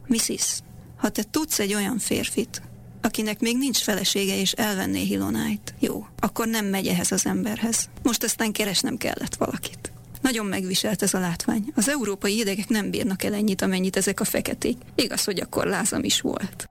[0.06, 0.60] Mrs.,
[0.96, 2.62] ha te tudsz egy olyan férfit,
[3.06, 5.74] akinek még nincs felesége és elvenné Hilonájt.
[5.78, 7.88] Jó, akkor nem megy ehhez az emberhez.
[8.02, 9.92] Most aztán keresnem kellett valakit.
[10.20, 11.72] Nagyon megviselt ez a látvány.
[11.74, 14.76] Az európai idegek nem bírnak el ennyit, amennyit ezek a feketék.
[14.94, 16.68] Igaz, hogy akkor lázam is volt.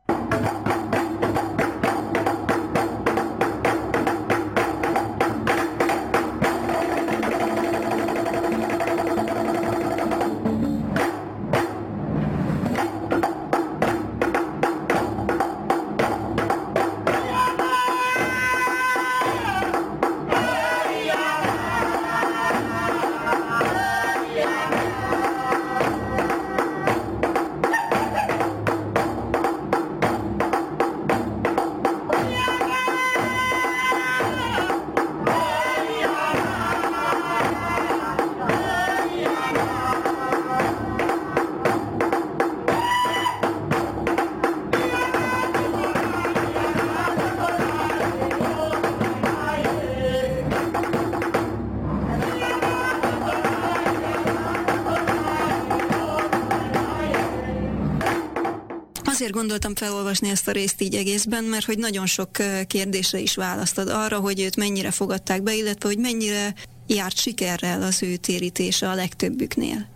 [59.36, 62.30] Gondoltam felolvasni ezt a részt így egészben, mert hogy nagyon sok
[62.68, 66.54] kérdésre is választad arra, hogy őt mennyire fogadták be, illetve hogy mennyire
[66.88, 69.95] járt sikerrel az ő térítése a legtöbbüknél.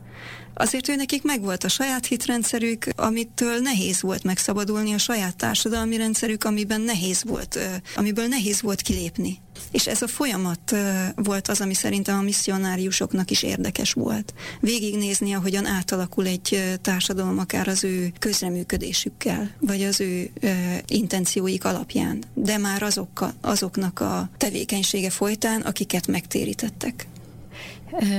[0.60, 6.44] Azért ő nekik megvolt a saját hitrendszerük, amitől nehéz volt megszabadulni, a saját társadalmi rendszerük,
[6.44, 7.60] amiben nehéz volt,
[7.96, 9.38] amiből nehéz volt kilépni.
[9.72, 10.76] És ez a folyamat
[11.16, 14.34] volt az, ami szerintem a misszionáriusoknak is érdekes volt.
[14.60, 20.32] Végignézni, ahogyan átalakul egy társadalom akár az ő közreműködésükkel, vagy az ő
[20.88, 27.08] intencióik alapján, de már azok, azoknak a tevékenysége folytán, akiket megtérítettek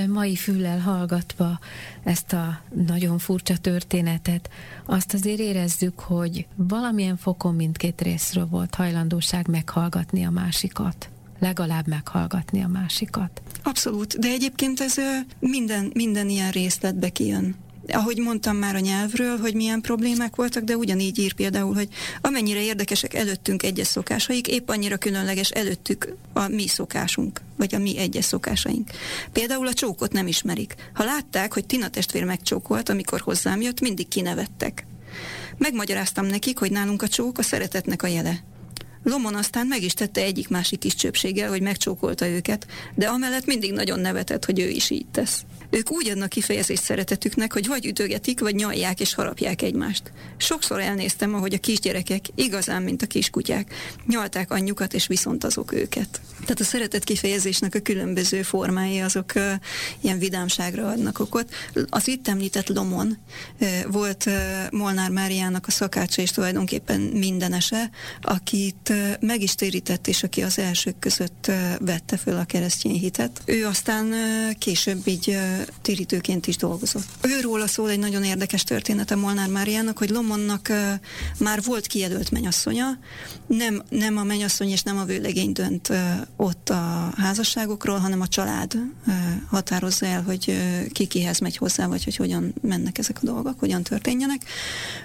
[0.09, 1.59] mai füllel hallgatva
[2.03, 4.51] ezt a nagyon furcsa történetet,
[4.87, 11.09] azt azért érezzük, hogy valamilyen fokon mindkét részről volt hajlandóság meghallgatni a másikat.
[11.39, 13.43] Legalább meghallgatni a másikat.
[13.63, 14.95] Abszolút, de egyébként ez
[15.39, 17.55] minden, minden ilyen részletbe kijön
[17.93, 21.89] ahogy mondtam már a nyelvről, hogy milyen problémák voltak, de ugyanígy ír például, hogy
[22.21, 27.99] amennyire érdekesek előttünk egyes szokásaik, épp annyira különleges előttük a mi szokásunk, vagy a mi
[27.99, 28.91] egyes szokásaink.
[29.33, 30.75] Például a csókot nem ismerik.
[30.95, 34.87] Ha látták, hogy Tina testvér megcsókolt, amikor hozzám jött, mindig kinevettek.
[35.59, 38.43] Megmagyaráztam nekik, hogy nálunk a csók a szeretetnek a jele.
[39.03, 44.01] Lomon aztán meg is tette egyik-másik kis csöpséggel, hogy megcsókolta őket, de amellett mindig nagyon
[44.01, 45.45] nevetett, hogy ő is így tesz.
[45.71, 50.13] Ők úgy adnak kifejezést szeretetüknek, hogy vagy ütögetik, vagy nyalják és harapják egymást.
[50.37, 53.75] Sokszor elnéztem, ahogy a kisgyerekek, igazán, mint a kiskutyák,
[54.07, 56.21] nyalták anyjukat, és viszont azok őket.
[56.41, 59.53] Tehát a szeretet kifejezésnek a különböző formái azok uh,
[60.01, 61.55] ilyen vidámságra adnak okot.
[61.89, 63.19] Az itt említett Lomon
[63.61, 64.35] uh, volt uh,
[64.71, 67.91] Molnár Máriának a szakácsa, és tulajdonképpen mindenese,
[68.23, 68.90] akit
[69.21, 73.43] meg is térített, és aki az elsők között vette föl a keresztény hitet.
[73.45, 74.15] Ő aztán
[74.59, 75.39] később így
[75.83, 77.07] térítőként is dolgozott.
[77.23, 80.73] Őróla szól egy nagyon érdekes története Molnár Máriának, hogy Lomonnak
[81.39, 82.99] már volt kijelölt menyasszonya,
[83.47, 85.93] nem, nem a menyasszony és nem a vőlegény dönt
[86.37, 88.77] ott a házasságokról, hanem a család
[89.49, 90.57] határozza el, hogy
[90.93, 94.43] ki kihez megy hozzá, vagy hogy hogyan mennek ezek a dolgok, hogyan történjenek.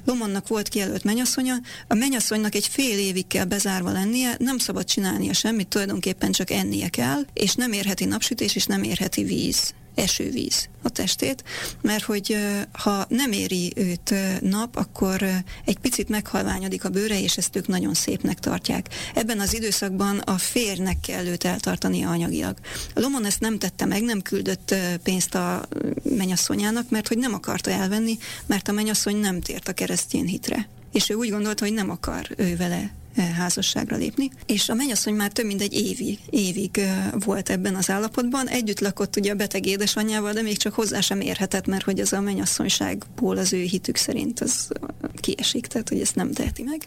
[0.06, 1.56] Lomonnak volt kijelölt menyasszonya,
[1.88, 3.46] a menyasszonynak egy fél évig kell
[3.76, 8.66] bezárva lennie, nem szabad csinálnia semmit, tulajdonképpen csak ennie kell, és nem érheti napsütés, és
[8.66, 11.44] nem érheti víz esővíz a testét,
[11.82, 12.38] mert hogy
[12.72, 15.26] ha nem éri őt nap, akkor
[15.66, 18.88] egy picit meghalványodik a bőre, és ezt ők nagyon szépnek tartják.
[19.16, 22.58] Ebben az időszakban a férnek kell őt eltartania anyagilag.
[22.94, 25.68] A Lomon ezt nem tette meg, nem küldött pénzt a
[26.04, 30.68] menyasszonyának, mert hogy nem akarta elvenni, mert a menyasszony nem tért a keresztény hitre.
[30.92, 35.32] És ő úgy gondolta, hogy nem akar ő vele házasságra lépni, és a mennyasszony már
[35.32, 38.48] több mint egy évig, évig volt ebben az állapotban.
[38.48, 42.14] Együtt lakott ugye a beteg édesanyjával, de még csak hozzá sem érhetett, mert hogy ez
[42.14, 44.70] a mennyasszonyságból az ő hitük szerint az
[45.16, 46.82] kiesik, tehát hogy ezt nem teheti meg.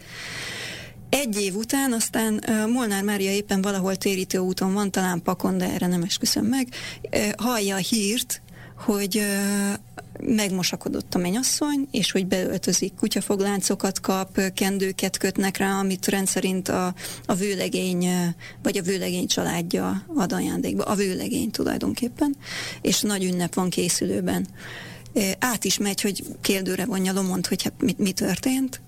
[1.09, 5.87] Egy év után aztán Molnár Mária éppen valahol térítő úton van, talán Pakon, de erre
[5.87, 6.67] nem esküszöm meg,
[7.37, 8.41] hallja a hírt,
[8.79, 9.21] hogy
[10.19, 16.93] megmosakodott a menyasszony, és hogy beöltözik, kutyafogláncokat kap, kendőket kötnek rá, amit rendszerint a,
[17.25, 18.07] a vőlegény,
[18.63, 20.83] vagy a vőlegény családja ad ajándékba.
[20.83, 22.35] A vőlegény tulajdonképpen,
[22.81, 24.47] és nagy ünnep van készülőben.
[25.39, 28.81] Át is megy, hogy kérdőre vonja Lomont, hogy hát mi, mi történt,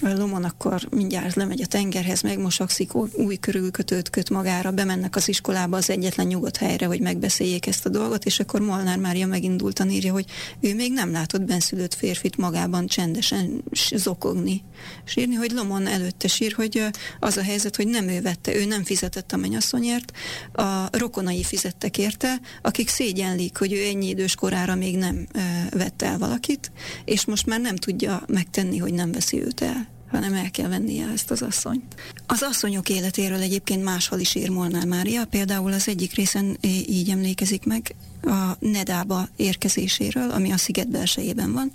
[0.00, 5.90] Lomon akkor mindjárt lemegy a tengerhez, megmosakszik, új körülkötőt köt magára, bemennek az iskolába az
[5.90, 10.24] egyetlen nyugodt helyre, hogy megbeszéljék ezt a dolgot, és akkor Molnár Mária megindultan írja, hogy
[10.60, 13.64] ő még nem látott benszülött férfit magában csendesen
[13.94, 14.62] zokogni.
[15.04, 16.86] És írni, hogy Lomon előtte sír, hogy
[17.20, 20.12] az a helyzet, hogy nem ő vette, ő nem fizetett a mennyasszonyért,
[20.52, 25.26] a rokonai fizettek érte, akik szégyenlik, hogy ő ennyi idős korára még nem
[25.70, 26.72] vette el valakit,
[27.04, 29.83] és most már nem tudja megtenni, hogy nem veszi őt el
[30.14, 31.94] hanem el kell vennie ezt az asszonyt.
[32.26, 37.64] Az asszonyok életéről egyébként máshol is ír Molnár Mária, például az egyik részen így emlékezik
[37.64, 41.72] meg a Nedába érkezéséről, ami a sziget belsejében van.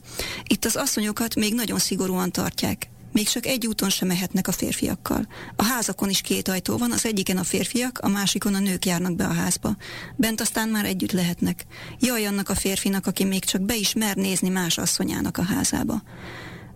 [0.48, 2.90] Itt az asszonyokat még nagyon szigorúan tartják.
[3.12, 5.28] Még csak egy úton sem mehetnek a férfiakkal.
[5.56, 9.16] A házakon is két ajtó van, az egyiken a férfiak, a másikon a nők járnak
[9.16, 9.76] be a házba.
[10.16, 11.66] Bent aztán már együtt lehetnek.
[12.00, 16.02] Jaj annak a férfinak, aki még csak be is mer nézni más asszonyának a házába.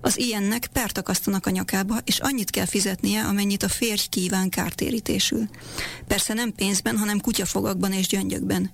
[0.06, 5.50] Az ilyennek pert akasztanak a nyakába, és annyit kell fizetnie, amennyit a férj kíván kártérítésül.
[6.08, 8.72] Persze nem pénzben, hanem kutyafogakban és gyöngyökben.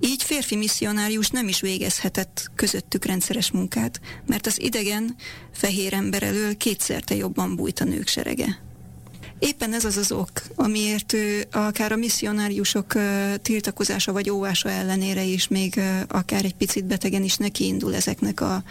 [0.00, 5.16] Így férfi misszionárius nem is végezhetett közöttük rendszeres munkát, mert az idegen,
[5.52, 8.69] fehér ember elől kétszerte jobban bújt a nők serege.
[9.40, 12.92] Éppen ez az az ok, amiért ő akár a misszionáriusok
[13.42, 18.62] tiltakozása vagy óvása ellenére is még akár egy picit betegen is neki indul ezeknek a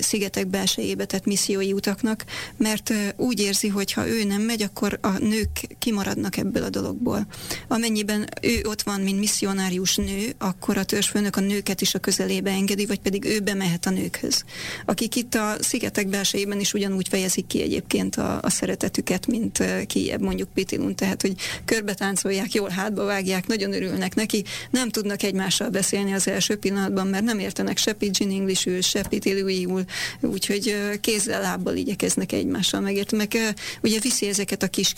[0.00, 2.24] szigetek belsejébe tett missziói utaknak,
[2.56, 7.26] mert úgy érzi, hogy ha ő nem megy, akkor a nők kimaradnak ebből a dologból.
[7.68, 12.50] Amennyiben ő ott van, mint misszionárius nő, akkor a törzsfőnök a nőket is a közelébe
[12.50, 14.44] engedi, vagy pedig ő bemehet a nőkhöz.
[14.86, 19.62] Akik itt a szigetek belsejében is ugyanúgy fejezik ki egyébként a, a szeretetüket, mint
[19.98, 21.34] kijebb mondjuk Pitilun, tehát hogy
[21.64, 27.06] körbe táncolják, jól hátba vágják, nagyon örülnek neki, nem tudnak egymással beszélni az első pillanatban,
[27.06, 29.84] mert nem értenek se pidgin englishül, se pitilúiul,
[30.20, 34.94] úgyhogy kézzel, lábbal igyekeznek egymással megérteni, meg ugye viszi ezeket a kis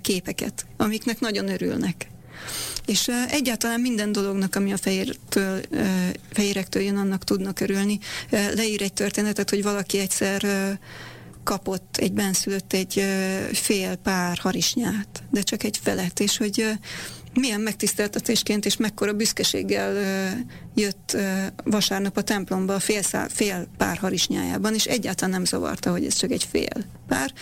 [0.00, 2.06] képeket, amiknek nagyon örülnek.
[2.86, 5.60] És egyáltalán minden dolognak, ami a fehértől,
[6.32, 7.98] fehérektől jön, annak tudnak örülni.
[8.30, 10.42] Leír egy történetet, hogy valaki egyszer
[11.46, 13.04] kapott egy benszülött egy
[13.52, 16.78] fél pár harisnyát, de csak egy felet, és hogy
[17.34, 19.94] milyen megtiszteltetésként és mekkora büszkeséggel
[20.74, 21.16] jött
[21.64, 26.14] vasárnap a templomba a fél, szá, fél pár harisnyájában, és egyáltalán nem zavarta, hogy ez
[26.14, 27.32] csak egy fél pár.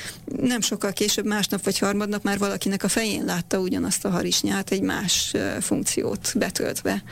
[0.41, 4.83] Nem sokkal később, másnap vagy harmadnap már valakinek a fején látta ugyanazt a harisnyát, egy
[4.83, 7.03] más funkciót betöltve.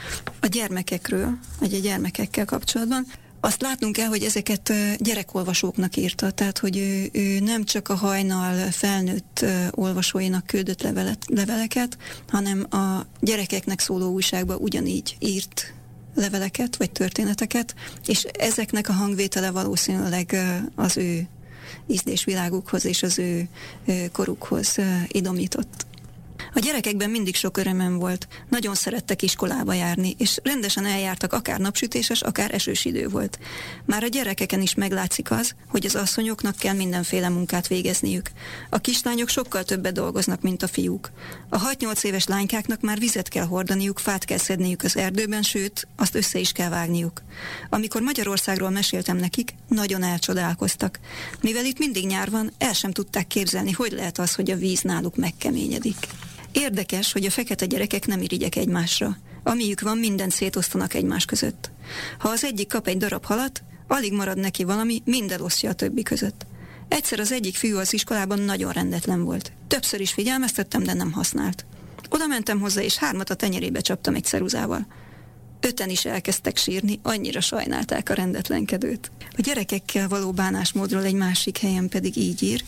[0.41, 3.07] A gyermekekről, vagy a gyermekekkel kapcsolatban
[3.45, 8.71] azt látnunk kell, hogy ezeket gyerekolvasóknak írta, tehát hogy ő, ő nem csak a hajnal
[8.71, 11.97] felnőtt olvasóinak küldött levelet, leveleket,
[12.29, 15.75] hanem a gyerekeknek szóló újságba ugyanígy írt
[16.15, 17.75] leveleket, vagy történeteket,
[18.07, 20.37] és ezeknek a hangvétele valószínűleg
[20.75, 21.29] az ő
[21.87, 23.49] ízdésvilágukhoz és az ő
[24.13, 24.77] korukhoz
[25.09, 25.87] idomított.
[26.55, 32.23] A gyerekekben mindig sok örömem volt, nagyon szerettek iskolába járni, és rendesen eljártak, akár napsütéses,
[32.23, 33.39] akár esős idő volt.
[33.85, 38.31] Már a gyerekeken is meglátszik az, hogy az asszonyoknak kell mindenféle munkát végezniük.
[38.71, 41.11] A kislányok sokkal többet dolgoznak, mint a fiúk.
[41.49, 46.15] A 6-8 éves lánykáknak már vizet kell hordaniuk, fát kell szedniük az erdőben, sőt, azt
[46.15, 47.23] össze is kell vágniuk.
[47.71, 50.99] Amikor Magyarországról meséltem nekik, nagyon elcsodálkoztak.
[51.41, 54.81] Mivel itt mindig nyár van, el sem tudták képzelni, hogy lehet az, hogy a víz
[54.81, 55.97] náluk megkeményedik.
[56.53, 59.17] Érdekes, hogy a fekete gyerekek nem irigyek egymásra.
[59.43, 61.71] Amiük van, mindent szétosztanak egymás között.
[62.19, 66.03] Ha az egyik kap egy darab halat, alig marad neki valami, minden osztja a többi
[66.03, 66.47] között.
[66.89, 69.53] Egyszer az egyik fiú az iskolában nagyon rendetlen volt.
[69.67, 71.65] Többször is figyelmeztettem, de nem használt.
[72.09, 74.87] Oda mentem hozzá, és hármat a tenyerébe csaptam egy ceruzával.
[75.61, 79.11] Öten is elkezdtek sírni, annyira sajnálták a rendetlenkedőt.
[79.37, 82.65] A gyerekekkel való bánásmódról egy másik helyen pedig így ír,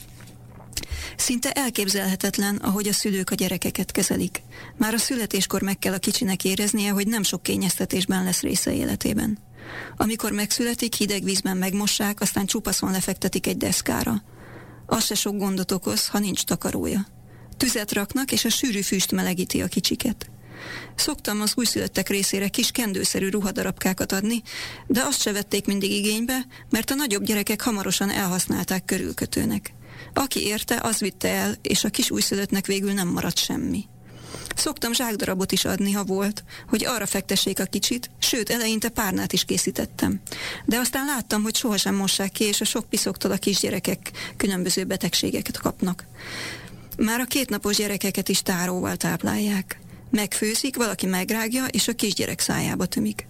[1.16, 4.42] Szinte elképzelhetetlen, ahogy a szülők a gyerekeket kezelik.
[4.76, 9.38] Már a születéskor meg kell a kicsinek éreznie, hogy nem sok kényeztetésben lesz része életében.
[9.96, 14.22] Amikor megszületik, hideg vízben megmossák, aztán csupaszon lefektetik egy deszkára.
[14.86, 17.06] Az se sok gondot okoz, ha nincs takarója.
[17.56, 20.30] Tüzet raknak, és a sűrű füst melegíti a kicsiket.
[20.94, 24.42] Szoktam az újszülöttek részére kis kendőszerű ruhadarabkákat adni,
[24.86, 29.72] de azt se vették mindig igénybe, mert a nagyobb gyerekek hamarosan elhasználták körülkötőnek.
[30.12, 33.84] Aki érte, az vitte el, és a kis újszülöttnek végül nem maradt semmi.
[34.54, 39.44] Szoktam zsákdarabot is adni, ha volt, hogy arra fektessék a kicsit, sőt, eleinte párnát is
[39.44, 40.20] készítettem.
[40.64, 45.58] De aztán láttam, hogy sohasem mossák ki, és a sok piszoktól a kisgyerekek különböző betegségeket
[45.58, 46.04] kapnak.
[46.96, 49.78] Már a kétnapos gyerekeket is táróval táplálják.
[50.10, 53.26] Megfőzik, valaki megrágja, és a kisgyerek szájába tömik.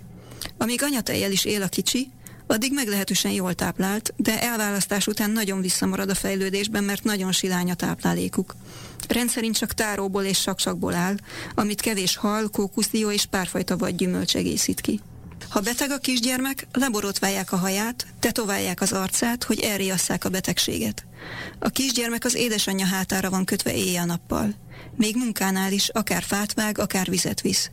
[0.58, 2.10] Amíg anyatejjel is él a kicsi,
[2.46, 7.74] addig meglehetősen jól táplált, de elválasztás után nagyon visszamarad a fejlődésben, mert nagyon silány a
[7.74, 8.54] táplálékuk.
[9.08, 11.16] Rendszerint csak táróból és saksakból áll,
[11.54, 15.00] amit kevés hal, kókuszdió és párfajta vagy gyümölcs egészít ki.
[15.48, 21.06] Ha beteg a kisgyermek, leborotválják a haját, tetoválják az arcát, hogy elriasszák a betegséget.
[21.58, 24.54] A kisgyermek az édesanyja hátára van kötve éjjel-nappal.
[24.96, 27.70] Még munkánál is akár fát vág, akár vizet visz.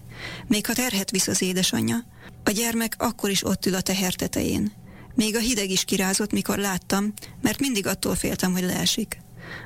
[0.47, 2.05] Még ha terhet visz az édesanyja,
[2.43, 4.71] a gyermek akkor is ott ül a teher tetején.
[5.15, 9.17] Még a hideg is kirázott, mikor láttam, mert mindig attól féltem, hogy leesik.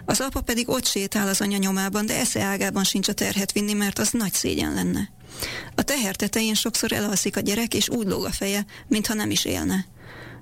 [0.06, 3.74] Az apa pedig ott sétál az anya nyomában, de esze ágában sincs a terhet vinni,
[3.74, 5.10] mert az nagy szégyen lenne.
[5.76, 9.46] A teher tetején sokszor elalszik a gyerek, és úgy lóg a feje, mintha nem is
[9.46, 9.86] élne.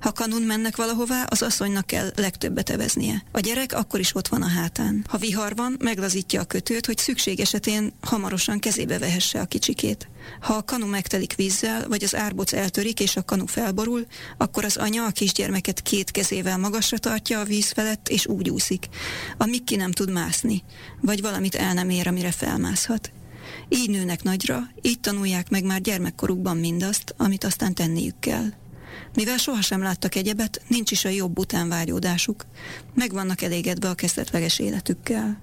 [0.04, 3.24] Ha kanun mennek valahová, az asszonynak kell legtöbbet eveznie.
[3.32, 5.06] A gyerek akkor is ott van a hátán.
[5.10, 10.10] Ha vihar van, meglazítja a kötőt, hogy szükség esetén hamarosan kezébe vehesse a kicsikét.
[10.42, 14.06] Ha a kanu megtelik vízzel, vagy az árboc eltörik és a kanu felborul,
[14.38, 18.88] akkor az anya a kisgyermeket két kezével magasra tartja a víz felett, és úgy úszik,
[19.38, 20.64] amíg ki nem tud mászni,
[21.02, 23.12] vagy valamit el nem ér, amire felmászhat.
[23.70, 28.62] Így nőnek nagyra, így tanulják meg már gyermekkorukban mindazt, amit aztán tenniük kell.
[29.16, 32.46] Mivel sohasem láttak egyebet, nincs is a jobb után vágyódásuk.
[32.94, 35.42] Meg vannak elégedve a kezdetleges életükkel.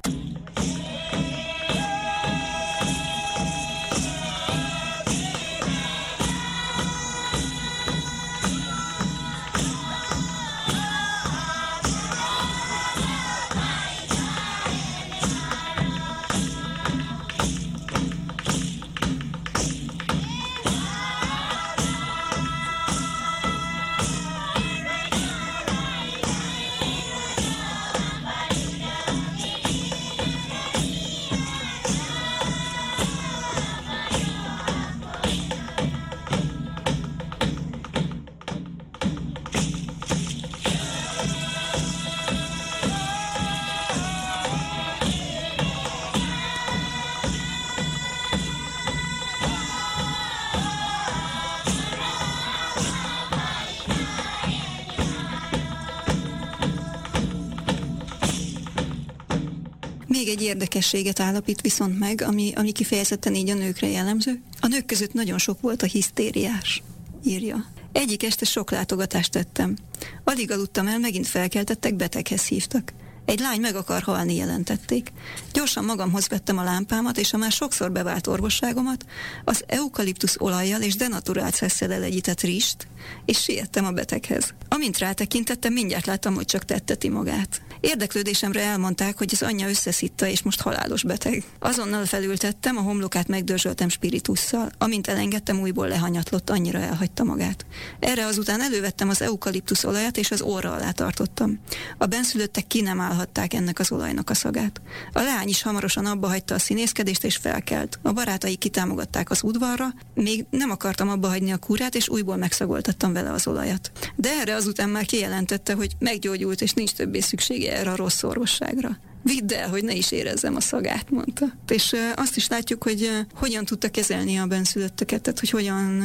[60.41, 64.43] Egy érdekességet állapít viszont meg, ami, ami kifejezetten így a nőkre jellemző.
[64.61, 66.83] A nők között nagyon sok volt a hisztériás,
[67.25, 67.65] írja.
[67.93, 69.77] Egyik este sok látogatást tettem.
[70.25, 72.93] Alig aludtam el, megint felkeltettek, beteghez hívtak.
[73.31, 75.13] Egy lány meg akar halni, jelentették.
[75.53, 79.05] Gyorsan magamhoz vettem a lámpámat, és a már sokszor bevált orvosságomat,
[79.45, 82.09] az eukaliptusz olajjal és denaturált szesszel
[82.41, 82.87] rist,
[83.25, 84.55] és siettem a beteghez.
[84.69, 87.63] Amint rátekintettem, mindjárt láttam, hogy csak tetteti magát.
[87.81, 91.45] Érdeklődésemre elmondták, hogy az anyja összeszitta, és most halálos beteg.
[91.59, 97.67] Azonnal felültettem, a homlokát megdörzsöltem spiritusszal, amint elengedtem, újból lehanyatlott, annyira elhagyta magát.
[97.99, 101.61] Erre azután elővettem az eukaliptusz olajat, és az óra alá tartottam.
[101.99, 104.81] A benszülöttek ki nem állhatták ennek az olajnak a szagát.
[105.13, 107.99] A leány is hamarosan abba hagyta a színészkedést, és felkelt.
[108.03, 113.13] A barátai kitámogatták az udvarra, még nem akartam abba hagyni a kúrát, és újból megszagoltattam
[113.13, 113.91] vele az olajat.
[114.17, 118.99] De erre azután már kijelentette, hogy meggyógyult, és nincs többé szüksége erre a rossz orvosságra.
[119.23, 121.47] Vidd el, hogy ne is érezzem a szagát, mondta.
[121.69, 126.03] És azt is látjuk, hogy hogyan tudta kezelni a benszülötteket, tehát hogy hogyan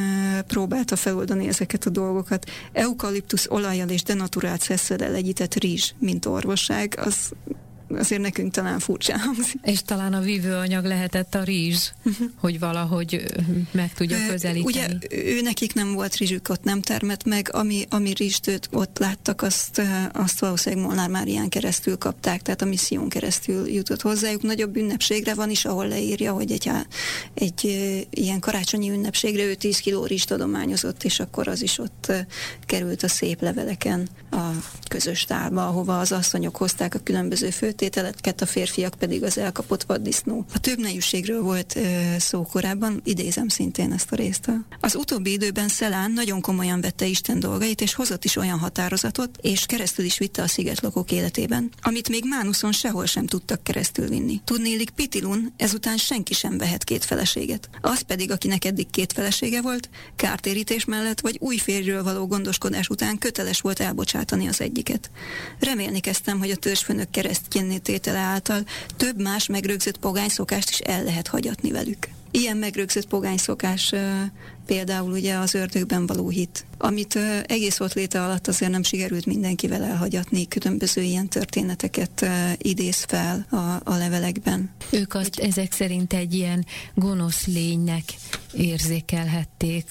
[0.47, 2.49] próbálta feloldani ezeket a dolgokat.
[2.71, 7.31] Eukaliptusz olajjal és denaturált szesszel egyített rizs, mint orvosság, az
[7.89, 9.59] azért nekünk talán furcsa hangzik.
[9.63, 12.27] És talán a vívőanyag lehetett a rizs, uh-huh.
[12.35, 13.25] hogy valahogy
[13.71, 14.63] meg tudja közelíteni.
[14.63, 18.97] Ugye ő nekik nem volt rizsük, ott nem termett meg, ami, ami rizst őt ott
[18.99, 19.81] láttak, azt,
[20.13, 24.41] azt valószínűleg Molnár Márián keresztül kapták, tehát a misszión keresztül jutott hozzájuk.
[24.41, 26.71] Nagyobb ünnepségre van is, ahol leírja, hogy egy,
[27.33, 27.63] egy
[28.09, 32.11] ilyen karácsonyi ünnepségre ő 10 kiló rizst adományozott, és akkor az is ott
[32.65, 34.49] került a szép leveleken a
[34.89, 39.83] közös tálba, ahova az asszonyok hozták a különböző fő főtételeket, a férfiak pedig az elkapott
[39.83, 40.45] vaddisznó.
[40.53, 41.81] A több nejűségről volt ö,
[42.19, 44.51] szó korábban, idézem szintén ezt a részt.
[44.79, 49.65] Az utóbbi időben Szelán nagyon komolyan vette Isten dolgait, és hozott is olyan határozatot, és
[49.65, 54.41] keresztül is vitte a szigetlakók életében, amit még Mánuszon sehol sem tudtak keresztül vinni.
[54.43, 57.69] Tudnélik Pitilun, ezután senki sem vehet két feleséget.
[57.81, 63.17] Az pedig, akinek eddig két felesége volt, kártérítés mellett vagy új férjről való gondoskodás után
[63.17, 65.11] köteles volt elbocsátani az egyiket.
[65.59, 68.63] Remélni kezdtem, hogy a törzsfőnök keresztjén tétele által
[68.97, 72.07] több más megrögzött pogány szokást is el lehet hagyatni velük.
[72.31, 73.93] Ilyen megrögzött pogány szokás
[74.65, 79.83] például ugye az ördögben való hit, amit egész ott léte alatt azért nem sikerült mindenkivel
[79.83, 82.25] elhagyatni, különböző ilyen történeteket
[82.57, 84.69] idéz fel a, a levelekben.
[84.89, 88.03] Ők azt Úgy, ezek szerint egy ilyen gonosz lénynek
[88.53, 89.87] érzékelhették,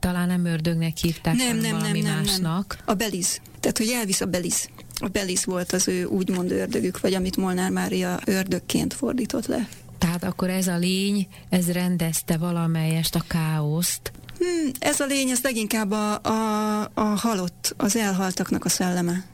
[0.00, 2.74] talán nem ördögnek hívták, nem, nem, valami nem, nem, másnak.
[2.76, 2.84] Nem.
[2.84, 3.40] A beliz.
[3.60, 4.68] Tehát, hogy elvisz a beliz
[5.00, 9.68] a Belis volt az ő úgymond ördögük, vagy amit Molnár Mária ördögként fordított le.
[9.98, 14.12] Tehát akkor ez a lény, ez rendezte valamelyest a káoszt.
[14.38, 19.24] Hmm, ez a lény, ez leginkább a, a, a halott, az elhaltaknak a szelleme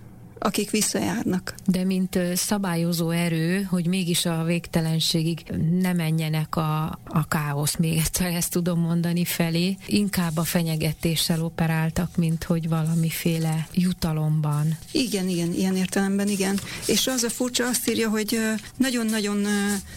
[0.42, 1.54] akik visszajárnak.
[1.66, 5.42] De mint szabályozó erő, hogy mégis a végtelenségig
[5.80, 12.16] ne menjenek a, a káosz, még egyszer ezt tudom mondani felé, inkább a fenyegetéssel operáltak,
[12.16, 14.78] mint hogy valamiféle jutalomban.
[14.90, 16.58] Igen, igen, ilyen értelemben igen.
[16.86, 18.38] És az a furcsa, azt írja, hogy
[18.76, 19.46] nagyon-nagyon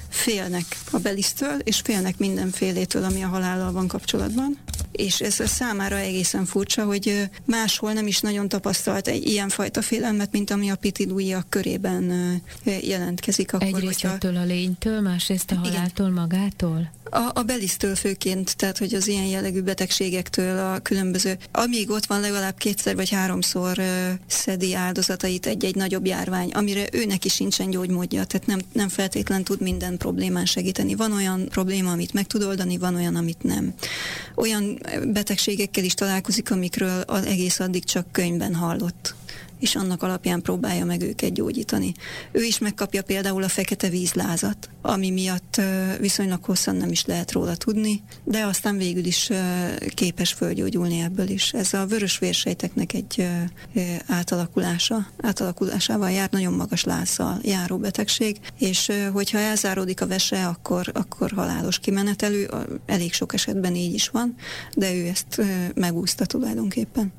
[0.09, 4.57] félnek a belisztől, és félnek mindenfélétől, ami a halállal van kapcsolatban
[4.95, 10.31] és ez a számára egészen furcsa, hogy máshol nem is nagyon tapasztalt egy ilyenfajta félelmet,
[10.36, 12.41] mint ami a pitidújak körében
[12.81, 13.53] jelentkezik.
[13.53, 14.15] Akkor, Egyrészt hogyha...
[14.15, 16.21] ettől a lénytől, másrészt a haláltól Igen.
[16.21, 16.91] magától?
[17.09, 22.19] A, a belisztől főként, tehát hogy az ilyen jellegű betegségektől a különböző, amíg ott van
[22.19, 23.81] legalább kétszer vagy háromszor
[24.27, 29.61] szedi áldozatait egy-egy nagyobb járvány, amire őnek is sincsen gyógymódja, tehát nem, nem feltétlen tud
[29.61, 30.95] minden problémán segíteni.
[30.95, 33.73] Van olyan probléma, amit meg tud oldani, van olyan, amit nem.
[34.36, 39.14] Olyan betegségekkel is találkozik, amikről az egész addig csak könyvben hallott
[39.59, 41.93] és annak alapján próbálja meg őket gyógyítani.
[42.31, 45.61] Ő is megkapja például a fekete vízlázat, ami miatt
[45.99, 49.29] viszonylag hosszan nem is lehet róla tudni, de aztán végül is
[49.93, 51.53] képes fölgyógyulni ebből is.
[51.53, 53.27] Ez a vörös vérsejteknek egy
[54.07, 61.31] átalakulása, átalakulásával jár, nagyon magas lázzal járó betegség, és hogyha elzáródik a vese, akkor, akkor
[61.31, 62.49] halálos kimenetelő,
[62.85, 64.35] elég sok esetben így is van,
[64.75, 65.41] de ő ezt
[65.73, 67.13] megúszta tulajdonképpen.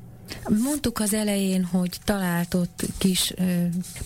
[0.63, 3.33] Mondtuk az elején, hogy találtott kis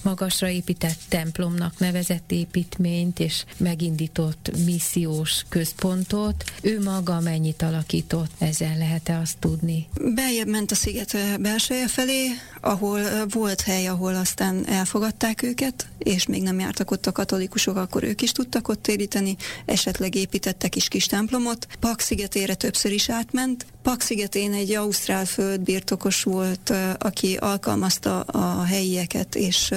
[0.01, 6.43] magasra épített templomnak nevezett építményt, és megindított missziós központot.
[6.61, 9.88] Ő maga mennyit alakított, ezen lehet-e azt tudni?
[10.15, 12.28] Beljebb ment a sziget belseje felé,
[12.62, 12.99] ahol
[13.30, 18.22] volt hely, ahol aztán elfogadták őket, és még nem jártak ott a katolikusok, akkor ők
[18.22, 19.36] is tudtak ott téríteni,
[19.66, 21.68] esetleg építettek is kis templomot.
[21.80, 23.66] Pak szigetére többször is átment.
[23.82, 29.72] Pak szigetén egy ausztrál földbirtokos volt, aki alkalmazta a helyieket, és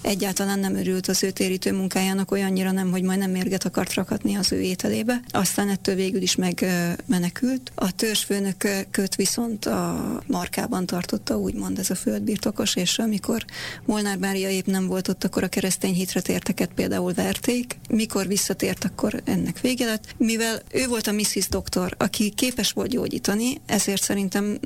[0.00, 4.36] egyáltalán nem örült az ő térítő munkájának olyannyira nem, hogy majd nem mérget akart rakatni
[4.36, 5.20] az ő ételébe.
[5.30, 7.72] Aztán ettől végül is megmenekült.
[7.74, 13.44] A törzsfőnök köt viszont a markában tartotta, úgymond ez a földbirtokos, és amikor
[13.84, 17.78] Molnár Mária épp nem volt ott, akkor a keresztény hitre térteket például verték.
[17.90, 20.14] Mikor visszatért, akkor ennek vége lett.
[20.16, 21.48] Mivel ő volt a Mrs.
[21.48, 24.58] Doktor, aki képes volt gyógyítani, ezért szerintem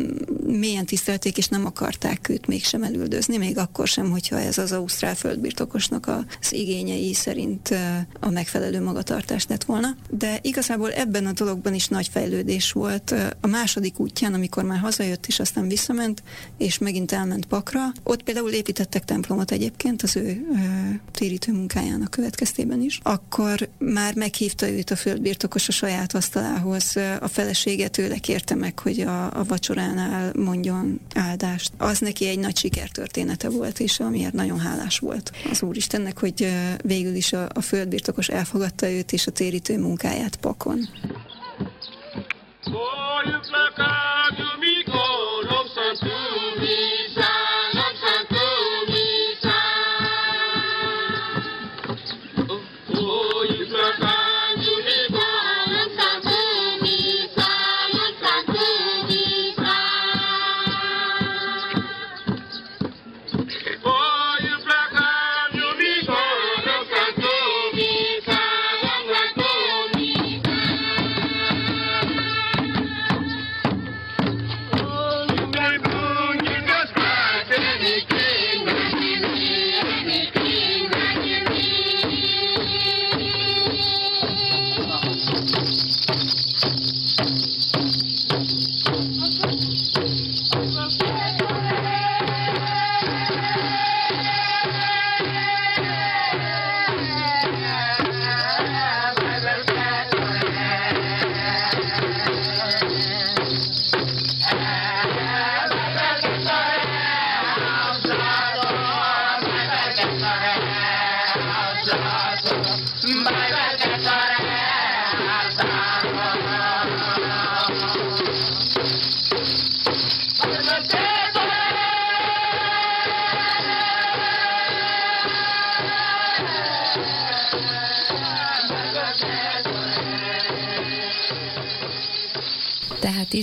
[0.47, 5.15] mélyen tisztelték, és nem akarták őt mégsem elüldözni, még akkor sem, hogyha ez az ausztrál
[5.15, 7.75] földbirtokosnak az igényei szerint
[8.21, 9.97] a megfelelő magatartást lett volna.
[10.11, 13.15] De igazából ebben a dologban is nagy fejlődés volt.
[13.41, 16.23] A második útján, amikor már hazajött, és aztán visszament,
[16.59, 17.81] és megint elment elment Pakra.
[18.03, 20.57] Ott például építettek templomot egyébként az ő ö,
[21.11, 23.01] térítő munkájának következtében is.
[23.03, 26.97] Akkor már meghívta őt a földbirtokos a saját asztalához.
[27.21, 31.73] A felesége tőle kérte meg, hogy a, a vacsoránál mondjon áldást.
[31.77, 36.53] Az neki egy nagy sikertörténete volt, és amiért nagyon hálás volt az Úristennek, hogy
[36.83, 40.89] végül is a, a földbirtokos elfogadta őt és a térítő munkáját Pakon.
[42.65, 43.03] Oh,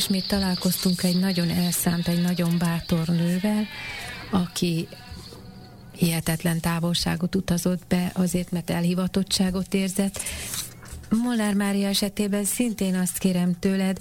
[0.10, 3.66] ismét találkoztunk egy nagyon elszánt, egy nagyon bátor nővel,
[4.32, 4.88] aki
[5.95, 10.20] hihetetlen távolságot utazott be azért, mert elhivatottságot érzett.
[11.24, 13.99] Molnár Mária esetében szintén azt kérem tőled,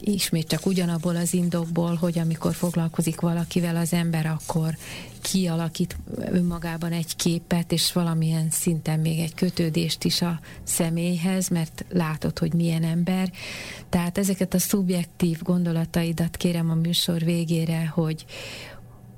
[0.00, 4.76] ismét csak ugyanabból az indokból, hogy amikor foglalkozik valakivel az ember, akkor
[5.22, 12.38] kialakít önmagában egy képet, és valamilyen szinten még egy kötődést is a személyhez, mert látod,
[12.38, 13.30] hogy milyen ember.
[13.88, 18.24] Tehát ezeket a szubjektív gondolataidat kérem a műsor végére, hogy,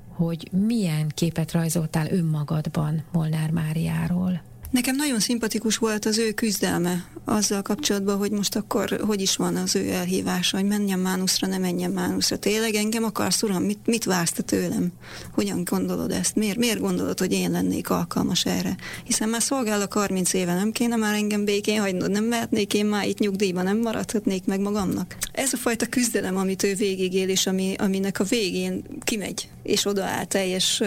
[0.07, 4.41] hogy milyen képet rajzoltál önmagadban Molnár Máriáról.
[4.75, 9.55] Nekem nagyon szimpatikus volt az ő küzdelme azzal kapcsolatban, hogy most akkor hogy is van
[9.55, 12.37] az ő elhívása, hogy menjen Mánuszra, ne menjen Mánuszra.
[12.37, 13.63] Tényleg engem akarsz, uram?
[13.63, 14.91] Mit, mit vársz te tőlem?
[15.31, 16.35] Hogyan gondolod ezt?
[16.35, 18.75] Miért, miért gondolod, hogy én lennék alkalmas erre?
[19.03, 23.07] Hiszen már szolgálok 30 éve, nem kéne már engem békén hagynod, nem mehetnék én már
[23.07, 25.15] itt nyugdíjba, nem maradhatnék meg magamnak.
[25.31, 30.25] Ez a fajta küzdelem, amit ő végigél, és ami, aminek a végén kimegy, és odaáll
[30.25, 30.81] teljes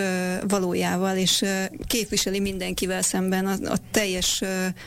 [0.49, 1.45] valójával, és
[1.87, 4.43] képviseli mindenkivel szemben a, a teljes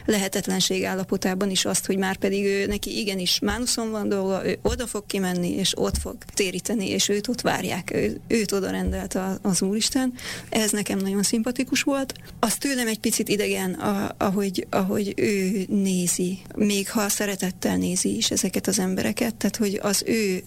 [0.06, 4.88] lehetetlenség állapotában is azt, hogy már pedig ő neki igenis Mánuszon van dolga, ő oda
[4.88, 9.62] fog kimenni, és ott fog téríteni, és őt ott várják, ő, őt oda rendelt az
[9.62, 10.14] Úristen.
[10.50, 12.14] Ez nekem nagyon szimpatikus volt.
[12.40, 13.74] Az tőlem egy picit idegen,
[14.18, 20.04] ahogy, ahogy ő nézi, még ha szeretettel nézi is ezeket az embereket, tehát hogy az
[20.06, 20.44] ő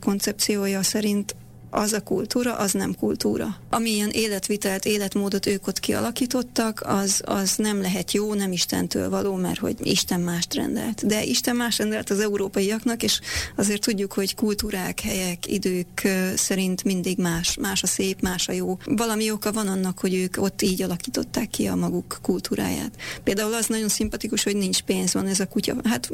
[0.00, 1.34] koncepciója szerint
[1.70, 3.56] az a kultúra, az nem kultúra.
[3.70, 9.58] Amilyen életvitelt, életmódot ők ott kialakítottak, az, az nem lehet jó, nem Istentől való, mert
[9.58, 11.06] hogy Isten mást rendelt.
[11.06, 13.20] De Isten más rendelt az európaiaknak, és
[13.56, 17.56] azért tudjuk, hogy kultúrák, helyek, idők szerint mindig más.
[17.56, 18.78] Más a szép, más a jó.
[18.84, 22.96] Valami oka van annak, hogy ők ott így alakították ki a maguk kultúráját.
[23.24, 25.76] Például az nagyon szimpatikus, hogy nincs pénz, van ez a kutya.
[25.84, 26.10] Hát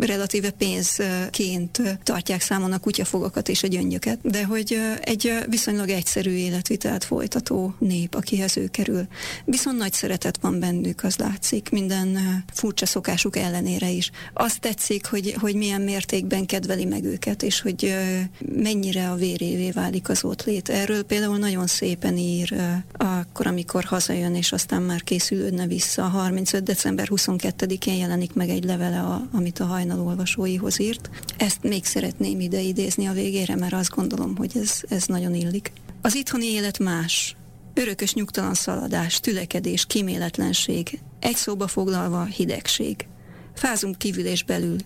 [0.00, 7.04] relatíve pénzként tartják számon a kutyafogakat és a gyöngyöket, de hogy egy viszonylag egyszerű életvitelt
[7.04, 9.06] folytató nép, akihez ő kerül.
[9.44, 12.18] Viszont nagy szeretet van bennük, az látszik, minden
[12.52, 14.10] furcsa szokásuk ellenére is.
[14.32, 17.94] Azt tetszik, hogy, hogy milyen mértékben kedveli meg őket, és hogy
[18.56, 20.68] mennyire a vérévé válik az ott lét.
[20.68, 22.54] Erről például nagyon szépen ír
[22.92, 26.04] akkor, amikor hazajön, és aztán már készülődne vissza.
[26.04, 26.62] A 35.
[26.62, 31.10] december 22-én jelenik meg egy levele, a, amit a hajnal olvasóihoz írt.
[31.36, 35.34] Ezt még szeretném ide idézni a végére, mert azt gondolom, hogy ez ez, ez nagyon
[35.34, 35.72] illik.
[36.02, 37.36] Az itthoni élet más.
[37.74, 43.06] Örökös nyugtalan szaladás, tülekedés, kíméletlenség, egy szóba foglalva hidegség.
[43.54, 44.76] Fázunk kívül és belül.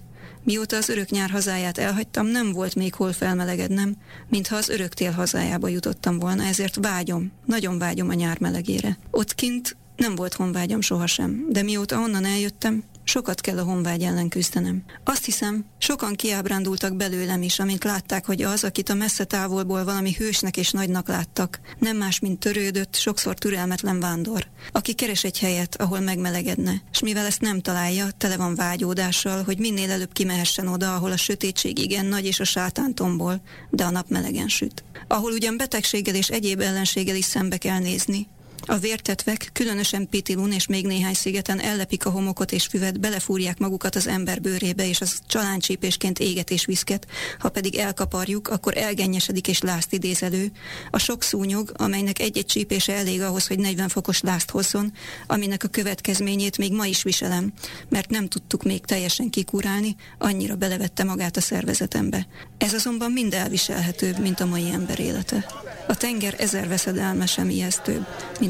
[0.42, 3.96] Mióta az örök nyár hazáját elhagytam, nem volt még hol felmelegednem,
[4.28, 8.98] mintha az örök tél hazájába jutottam volna, ezért vágyom, nagyon vágyom a nyár melegére.
[9.10, 14.28] Ott kint nem volt honvágyam sohasem, de mióta onnan eljöttem, Sokat kell a honvágy ellen
[14.28, 14.84] küzdenem.
[15.04, 20.12] Azt hiszem, sokan kiábrándultak belőlem is, amint látták, hogy az, akit a messze távolból valami
[20.12, 25.80] hősnek és nagynak láttak, nem más, mint törődött, sokszor türelmetlen vándor, aki keres egy helyet,
[25.80, 30.94] ahol megmelegedne, és mivel ezt nem találja, tele van vágyódással, hogy minél előbb kimehessen oda,
[30.94, 34.84] ahol a sötétség igen nagy és a sátán tombol, de a nap melegen süt.
[35.08, 38.28] Ahol ugyan betegséggel és egyéb ellenséggel is szembe kell nézni,
[38.66, 43.94] a vértetvek, különösen Pitilun és még néhány szigeten ellepik a homokot és füvet, belefúrják magukat
[43.94, 47.06] az ember bőrébe, és az csaláncsípésként éget és viszket,
[47.38, 50.52] ha pedig elkaparjuk, akkor elgennyesedik és lázt idéz elő.
[50.90, 54.92] A sok szúnyog, amelynek egy-egy csípése elég ahhoz, hogy 40 fokos lázt hozzon,
[55.26, 57.52] aminek a következményét még ma is viselem,
[57.88, 62.26] mert nem tudtuk még teljesen kikurálni, annyira belevette magát a szervezetembe.
[62.58, 65.46] Ez azonban mind elviselhetőbb, mint a mai ember élete.
[65.88, 68.06] A tenger ezer veszedelme sem ijesztőbb,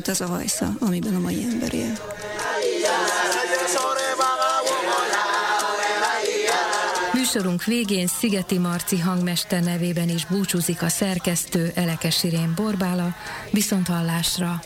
[0.07, 1.93] mint az a hajsza, amiben a mai ember él.
[7.13, 13.15] Műsorunk végén Szigeti Marci hangmester nevében is búcsúzik a szerkesztő Elekes Irén Borbála,
[13.51, 14.63] viszont hallásra!